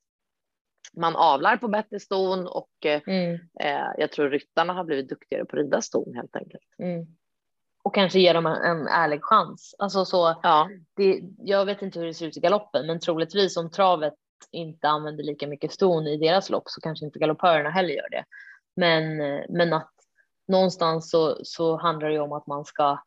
man 0.97 1.17
avlar 1.17 1.57
på 1.57 1.69
bättre 1.69 2.01
ston 2.01 2.47
och 2.47 2.87
eh, 2.87 3.03
mm. 3.07 3.35
eh, 3.61 3.89
jag 3.99 4.13
tror 4.13 4.31
ryttarna 4.31 4.73
har 4.73 4.85
blivit 4.85 5.09
duktigare 5.09 5.45
på 5.45 5.57
att 5.57 5.63
rida 5.63 5.83
ston 5.83 6.15
helt 6.15 6.37
enkelt. 6.37 6.65
Mm. 6.79 7.07
Och 7.83 7.95
kanske 7.95 8.21
ge 8.21 8.33
dem 8.33 8.47
en, 8.47 8.57
en 8.57 8.87
ärlig 8.87 9.23
chans. 9.23 9.75
Alltså 9.79 10.05
så, 10.05 10.41
ja. 10.43 10.69
det, 10.97 11.23
jag 11.39 11.65
vet 11.65 11.83
inte 11.83 11.99
hur 11.99 12.07
det 12.07 12.15
ser 12.15 12.27
ut 12.27 12.37
i 12.37 12.41
galoppen, 12.41 12.87
men 12.87 13.01
troligtvis 13.01 13.57
om 13.57 13.71
travet 13.71 14.15
inte 14.51 14.89
använder 14.89 15.25
lika 15.25 15.47
mycket 15.47 15.73
ston 15.73 16.07
i 16.07 16.17
deras 16.17 16.51
lopp 16.51 16.65
så 16.67 16.81
kanske 16.81 17.05
inte 17.05 17.19
galoppörerna 17.19 17.71
heller 17.71 17.95
gör 17.95 18.11
det. 18.11 18.25
Men, 18.77 19.17
men 19.49 19.73
att 19.73 19.93
någonstans 20.49 21.11
så, 21.11 21.39
så 21.43 21.77
handlar 21.77 22.09
det 22.09 22.15
ju 22.15 22.21
om 22.21 22.33
att 22.33 22.47
man 22.47 22.65
ska 22.65 22.99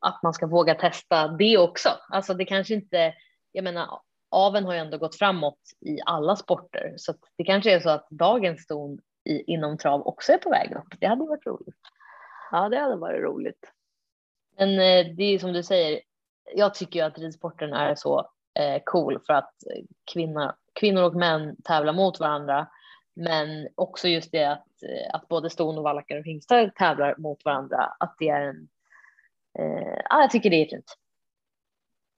att 0.00 0.22
man 0.22 0.34
ska 0.34 0.46
våga 0.46 0.74
testa 0.74 1.28
det 1.28 1.58
också. 1.58 1.88
Alltså 2.08 2.34
det 2.34 2.44
kanske 2.44 2.74
inte, 2.74 3.14
jag 3.52 3.64
menar, 3.64 4.00
aven 4.30 4.64
har 4.64 4.72
ju 4.72 4.78
ändå 4.78 4.98
gått 4.98 5.16
framåt 5.16 5.58
i 5.80 5.98
alla 6.06 6.36
sporter, 6.36 6.94
så 6.96 7.14
det 7.36 7.44
kanske 7.44 7.74
är 7.74 7.80
så 7.80 7.90
att 7.90 8.06
dagens 8.10 8.62
ston 8.62 8.98
i, 9.24 9.52
inom 9.52 9.78
trav 9.78 10.06
också 10.06 10.32
är 10.32 10.38
på 10.38 10.50
väg 10.50 10.72
upp. 10.72 11.00
Det 11.00 11.06
hade 11.06 11.24
varit 11.24 11.46
roligt. 11.46 11.76
Ja, 12.50 12.68
det 12.68 12.78
hade 12.78 12.96
varit 12.96 13.22
roligt. 13.22 13.72
Men 14.56 14.68
eh, 14.68 15.14
det 15.16 15.24
är 15.24 15.38
som 15.38 15.52
du 15.52 15.62
säger, 15.62 16.00
jag 16.54 16.74
tycker 16.74 17.00
ju 17.00 17.06
att 17.06 17.18
ridsporten 17.18 17.72
är 17.72 17.94
så 17.94 18.30
eh, 18.58 18.82
cool 18.84 19.20
för 19.26 19.32
att 19.32 19.54
kvinnor, 20.12 20.52
kvinnor 20.80 21.02
och 21.02 21.14
män 21.14 21.56
tävlar 21.64 21.92
mot 21.92 22.20
varandra. 22.20 22.66
Men 23.14 23.68
också 23.74 24.08
just 24.08 24.32
det 24.32 24.44
att, 24.44 24.82
eh, 24.82 25.14
att 25.14 25.28
både 25.28 25.50
ston 25.50 25.78
och 25.78 25.84
vallackar 25.84 26.18
och 26.18 26.24
hingstar 26.24 26.72
tävlar 26.76 27.14
mot 27.18 27.44
varandra, 27.44 27.96
att 27.98 28.16
det 28.18 28.28
är 28.28 28.40
en, 28.40 28.68
eh, 29.58 29.98
ja, 30.10 30.20
jag 30.20 30.30
tycker 30.30 30.50
det 30.50 30.56
är 30.56 30.66
fint. 30.66 30.96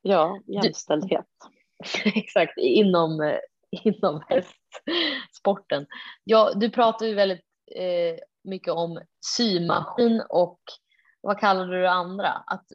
Ja, 0.02 0.40
jämställdhet. 0.46 1.26
Exakt, 2.04 2.58
inom, 2.58 3.20
eh, 3.20 3.38
inom 3.70 4.22
hästsporten. 4.28 5.86
Ja, 6.24 6.52
du 6.54 6.70
pratar 6.70 7.06
ju 7.06 7.14
väldigt 7.14 7.44
eh, 7.76 8.18
mycket 8.44 8.72
om 8.72 9.00
symaskin 9.36 10.22
och 10.28 10.60
vad 11.20 11.40
kallar 11.40 11.66
du 11.66 11.82
det 11.82 11.90
andra? 11.90 12.28
Att, 12.28 12.66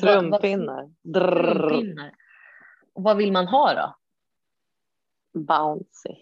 Trumpinnar. 0.00 0.90
Trumpinnar. 1.14 2.12
Vad 2.92 3.16
vill 3.16 3.32
man 3.32 3.46
ha 3.46 3.74
då? 3.74 3.96
Bouncy. 5.40 6.16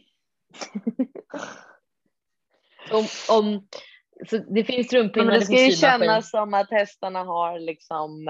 om, 2.93 3.07
om, 3.29 3.69
så 4.31 4.39
det 4.39 4.65
finns 4.65 4.89
trumpinnar. 4.89 5.27
Men 5.27 5.41
det 5.41 5.47
ska 5.47 5.65
ju 5.65 5.73
kännas 5.73 6.31
som 6.31 6.55
att 6.55 6.71
hästarna 6.71 7.25
har 7.25 7.59
liksom 7.59 8.29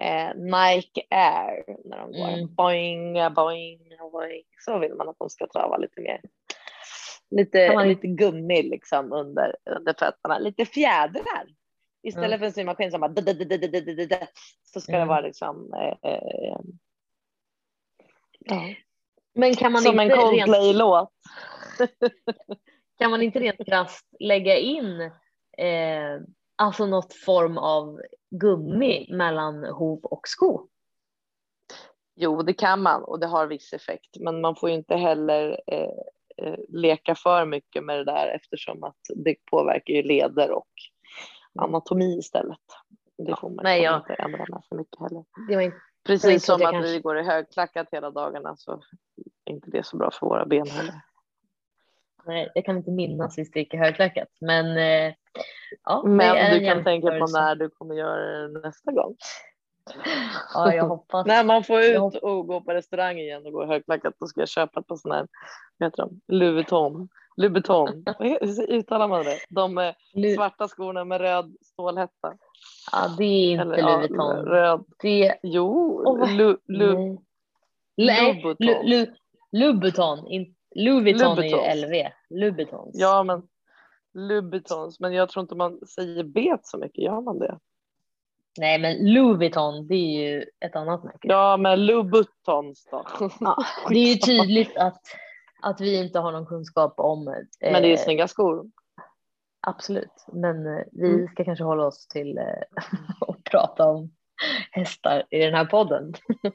eh, 0.00 0.34
Nike 0.36 1.02
Air 1.10 1.64
när 1.84 1.98
de 1.98 2.12
går 2.12 2.28
mm. 2.28 2.54
boing, 2.54 3.34
boing, 3.34 3.78
boing. 4.12 4.44
Så 4.64 4.78
vill 4.78 4.94
man 4.94 5.08
att 5.08 5.18
de 5.18 5.30
ska 5.30 5.46
trava 5.46 5.76
lite 5.76 6.00
mer. 6.00 6.20
Lite, 7.30 7.74
man... 7.74 7.88
lite 7.88 8.06
gummi 8.06 8.62
liksom 8.62 9.12
under, 9.12 9.56
under 9.76 9.94
fötterna, 9.98 10.38
lite 10.38 10.64
fjädrar. 10.64 11.46
Istället 12.02 12.28
mm. 12.28 12.38
för 12.38 12.46
en 12.46 12.52
symaskin 12.52 12.90
som 12.90 13.00
bara 13.00 13.12
så 14.62 14.80
ska 14.80 14.92
mm. 14.92 15.00
det 15.00 15.08
vara 15.08 15.20
liksom 15.20 15.74
eh, 15.74 16.10
eh, 16.12 16.58
ja. 18.44 18.74
Men 19.34 19.54
kan 19.54 19.72
man 19.72 19.82
som 19.82 20.00
inte 20.00 20.14
en 20.14 20.20
Coldplay-låt. 20.20 21.10
kan 22.98 23.10
man 23.10 23.22
inte 23.22 23.40
rent 23.40 23.66
krasst 23.66 24.06
lägga 24.20 24.56
in 24.56 25.00
eh, 25.58 26.20
alltså 26.56 26.86
något 26.86 27.14
form 27.14 27.58
av 27.58 28.00
gummi 28.30 29.06
mellan 29.10 29.64
hov 29.64 30.04
och 30.04 30.28
sko? 30.28 30.68
Jo, 32.16 32.42
det 32.42 32.52
kan 32.52 32.82
man 32.82 33.04
och 33.04 33.20
det 33.20 33.26
har 33.26 33.46
viss 33.46 33.72
effekt, 33.72 34.16
men 34.20 34.40
man 34.40 34.56
får 34.56 34.70
inte 34.70 34.96
heller 34.96 35.60
eh, 35.66 35.88
eh, 36.36 36.58
leka 36.68 37.14
för 37.14 37.46
mycket 37.46 37.84
med 37.84 37.98
det 37.98 38.04
där 38.04 38.26
eftersom 38.36 38.84
att 38.84 39.00
det 39.16 39.36
påverkar 39.50 39.94
ju 39.94 40.02
leder 40.02 40.50
och 40.50 40.68
anatomi 41.60 42.18
istället. 42.18 42.58
Det 43.18 43.36
får 43.40 43.50
man 43.50 43.62
Nej, 43.62 43.82
ja. 43.82 43.96
inte 43.96 44.14
ändra 44.14 44.44
med 44.48 44.62
för 44.68 44.76
mycket 44.76 45.00
heller. 45.00 45.24
Det 45.48 45.56
var 45.56 45.62
inte, 45.62 45.76
Precis 46.04 46.44
som 46.44 46.54
att 46.54 46.60
kanske... 46.60 46.92
vi 46.92 47.00
går 47.00 47.18
i 47.18 47.22
högklackat 47.22 47.88
hela 47.92 48.10
dagarna 48.10 48.56
så 48.56 48.72
är 49.44 49.52
inte 49.52 49.70
det 49.70 49.86
så 49.86 49.96
bra 49.96 50.10
för 50.10 50.26
våra 50.26 50.46
ben 50.46 50.66
heller. 50.66 50.94
Nej, 52.26 52.50
jag 52.54 52.64
kan 52.64 52.76
inte 52.76 52.90
minnas 52.90 53.38
vi 53.38 53.42
gick 53.54 53.74
i 53.74 53.76
högklackat, 53.76 54.28
men 54.40 54.76
eh, 54.76 55.14
ja. 55.84 56.02
Men 56.06 56.58
du 56.58 56.66
kan 56.66 56.84
tänka 56.84 57.06
på 57.06 57.26
när 57.26 57.54
du 57.54 57.70
kommer 57.70 57.94
göra 57.94 58.48
det 58.48 58.60
nästa 58.60 58.92
gång. 58.92 59.16
Ja, 60.54 60.74
jag 60.74 60.88
hoppas. 60.88 61.26
När 61.26 61.44
man 61.44 61.64
får 61.64 61.80
ut 61.80 62.22
och 62.22 62.46
gå 62.46 62.60
på 62.60 62.72
restaurang 62.72 63.18
igen 63.18 63.46
och 63.46 63.52
gå 63.52 63.66
högklackat 63.66 64.14
då 64.20 64.26
ska 64.26 64.40
jag 64.40 64.48
köpa 64.48 64.80
ett 64.80 64.86
par 64.86 64.96
sådana 64.96 65.20
här, 65.20 65.28
vad 65.78 65.86
heter 65.86 66.02
de, 66.02 66.20
Louis 66.28 66.54
Vuitton. 66.54 67.08
Louboutin, 67.36 68.04
hur 68.18 68.70
uttalar 68.70 69.08
man 69.08 69.24
det? 69.24 69.38
De 69.48 69.92
svarta 70.34 70.68
skorna 70.68 71.04
med 71.04 71.20
röd 71.20 71.56
stålhätta. 71.62 72.34
Ja, 72.92 73.14
det 73.18 73.24
är 73.24 73.50
inte 73.50 73.62
Eller, 73.62 73.82
Louis 73.82 74.10
Vuitton. 74.10 74.36
Ja, 74.36 74.42
röd. 74.44 74.84
Det... 75.02 75.38
Jo, 75.42 76.02
oh, 76.04 76.32
Lu, 76.32 76.56
Lu, 76.68 77.18
Louboutin. 79.52 80.54
Louis 80.74 81.04
Vuitton 81.04 81.38
är 81.38 81.42
ju 81.42 81.86
LV. 81.86 82.10
Louboutins. 82.30 82.90
Ja, 82.92 83.22
men 83.22 83.42
Louboutins, 84.14 85.00
men 85.00 85.12
jag 85.12 85.28
tror 85.28 85.42
inte 85.42 85.54
man 85.54 85.86
säger 85.86 86.24
bet 86.24 86.66
så 86.66 86.78
mycket, 86.78 87.04
gör 87.04 87.20
man 87.20 87.38
det? 87.38 87.58
Nej, 88.58 88.78
men 88.78 89.12
Louis 89.12 89.38
Vuitton, 89.38 89.86
det 89.86 89.94
är 89.94 90.30
ju 90.30 90.44
ett 90.60 90.76
annat 90.76 91.04
märke. 91.04 91.28
Ja, 91.28 91.56
men 91.56 91.86
Louboutins 91.86 92.86
då? 92.90 93.06
Ja, 93.40 93.64
det 93.88 93.98
är 93.98 94.14
ju 94.14 94.14
tydligt 94.26 94.76
att 94.76 95.02
att 95.64 95.80
vi 95.80 95.98
inte 95.98 96.18
har 96.18 96.32
någon 96.32 96.46
kunskap 96.46 96.94
om. 96.96 97.28
Eh, 97.28 97.72
men 97.72 97.82
det 97.82 97.92
är 97.92 97.96
snygga 97.96 98.28
skor. 98.28 98.70
Absolut, 99.66 100.26
men 100.32 100.66
eh, 100.66 100.84
vi 100.92 101.08
mm. 101.08 101.28
ska 101.28 101.44
kanske 101.44 101.64
hålla 101.64 101.86
oss 101.86 102.08
till 102.08 102.38
eh, 102.38 102.44
att 103.28 103.44
prata 103.44 103.88
om 103.88 104.10
hästar 104.70 105.24
i 105.30 105.38
den 105.38 105.54
här 105.54 105.64
podden. 105.64 106.12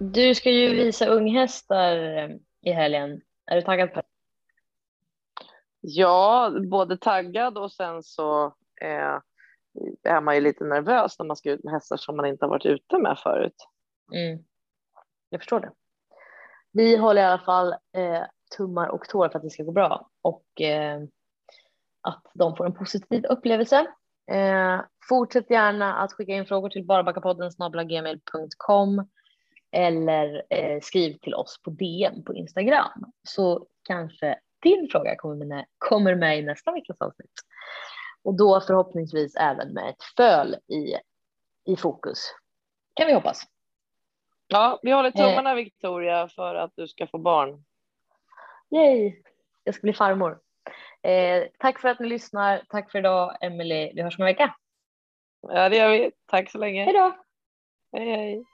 Du 0.00 0.34
ska 0.34 0.50
ju 0.50 0.74
visa 0.74 1.06
unghästar 1.06 1.96
eh, 1.96 2.28
i 2.62 2.72
helgen. 2.72 3.20
Är 3.46 3.56
du 3.56 3.62
taggad 3.62 3.92
på 3.92 4.00
det? 4.00 4.06
Ja, 5.80 6.52
både 6.70 6.96
taggad 6.96 7.58
och 7.58 7.72
sen 7.72 8.02
så 8.02 8.54
är 10.02 10.20
man 10.20 10.34
ju 10.34 10.40
lite 10.40 10.64
nervös 10.64 11.18
när 11.18 11.26
man 11.26 11.36
ska 11.36 11.50
ut 11.50 11.64
med 11.64 11.72
hästar 11.72 11.96
som 11.96 12.16
man 12.16 12.26
inte 12.26 12.44
har 12.44 12.50
varit 12.50 12.66
ute 12.66 12.98
med 12.98 13.18
förut. 13.18 13.66
Mm. 14.12 14.44
Jag 15.28 15.40
förstår 15.40 15.60
det. 15.60 15.72
Vi 16.72 16.96
håller 16.96 17.22
i 17.22 17.24
alla 17.24 17.44
fall 17.44 17.72
eh, 17.72 18.22
tummar 18.56 18.88
och 18.88 19.08
tår 19.08 19.28
för 19.28 19.38
att 19.38 19.42
det 19.42 19.50
ska 19.50 19.62
gå 19.62 19.72
bra 19.72 20.10
och 20.22 20.60
eh, 20.60 21.00
att 22.00 22.22
de 22.34 22.56
får 22.56 22.66
en 22.66 22.74
positiv 22.74 23.24
upplevelse. 23.24 23.86
Eh, 24.30 24.80
fortsätt 25.08 25.50
gärna 25.50 25.94
att 25.94 26.12
skicka 26.12 26.32
in 26.32 26.46
frågor 26.46 26.68
till 26.68 26.86
barbackapodden 26.86 27.50
gmail.com 27.88 29.08
eller 29.70 30.42
eh, 30.50 30.80
skriv 30.82 31.18
till 31.18 31.34
oss 31.34 31.60
på 31.62 31.70
DM 31.70 32.24
på 32.24 32.34
Instagram 32.34 33.04
så 33.28 33.66
kanske 33.82 34.38
din 34.62 34.88
fråga 34.92 35.16
kommer 35.16 35.46
med, 35.46 35.64
kommer 35.78 36.14
med 36.14 36.38
i 36.38 36.42
nästa 36.42 36.72
veckas 36.72 36.96
avsnitt 37.00 37.32
och 38.22 38.36
då 38.36 38.60
förhoppningsvis 38.60 39.36
även 39.36 39.72
med 39.72 39.88
ett 39.88 40.02
föl 40.16 40.54
i, 40.54 40.94
i 41.72 41.76
fokus. 41.76 42.18
Kan 42.94 43.06
vi 43.06 43.12
hoppas. 43.12 43.42
Ja, 44.48 44.80
vi 44.82 44.92
håller 44.92 45.10
tummarna 45.10 45.50
eh. 45.50 45.56
Victoria 45.56 46.28
för 46.28 46.54
att 46.54 46.72
du 46.76 46.88
ska 46.88 47.06
få 47.06 47.18
barn. 47.18 47.64
Yay, 48.70 49.22
jag 49.64 49.74
ska 49.74 49.82
bli 49.82 49.92
farmor. 49.92 50.38
Eh, 51.02 51.44
tack 51.58 51.80
för 51.80 51.88
att 51.88 52.00
ni 52.00 52.08
lyssnar. 52.08 52.62
Tack 52.68 52.90
för 52.90 52.98
idag, 52.98 53.36
Emelie. 53.40 53.92
Vi 53.94 54.02
hörs 54.02 54.18
om 54.18 54.22
en 54.22 54.26
vecka. 54.26 54.54
Ja, 55.40 55.68
det 55.68 55.76
gör 55.76 55.90
vi. 55.90 56.10
Tack 56.26 56.50
så 56.50 56.58
länge. 56.58 56.84
Hej 56.84 56.92
då. 56.92 57.16
Hej, 57.92 58.10
hej. 58.10 58.44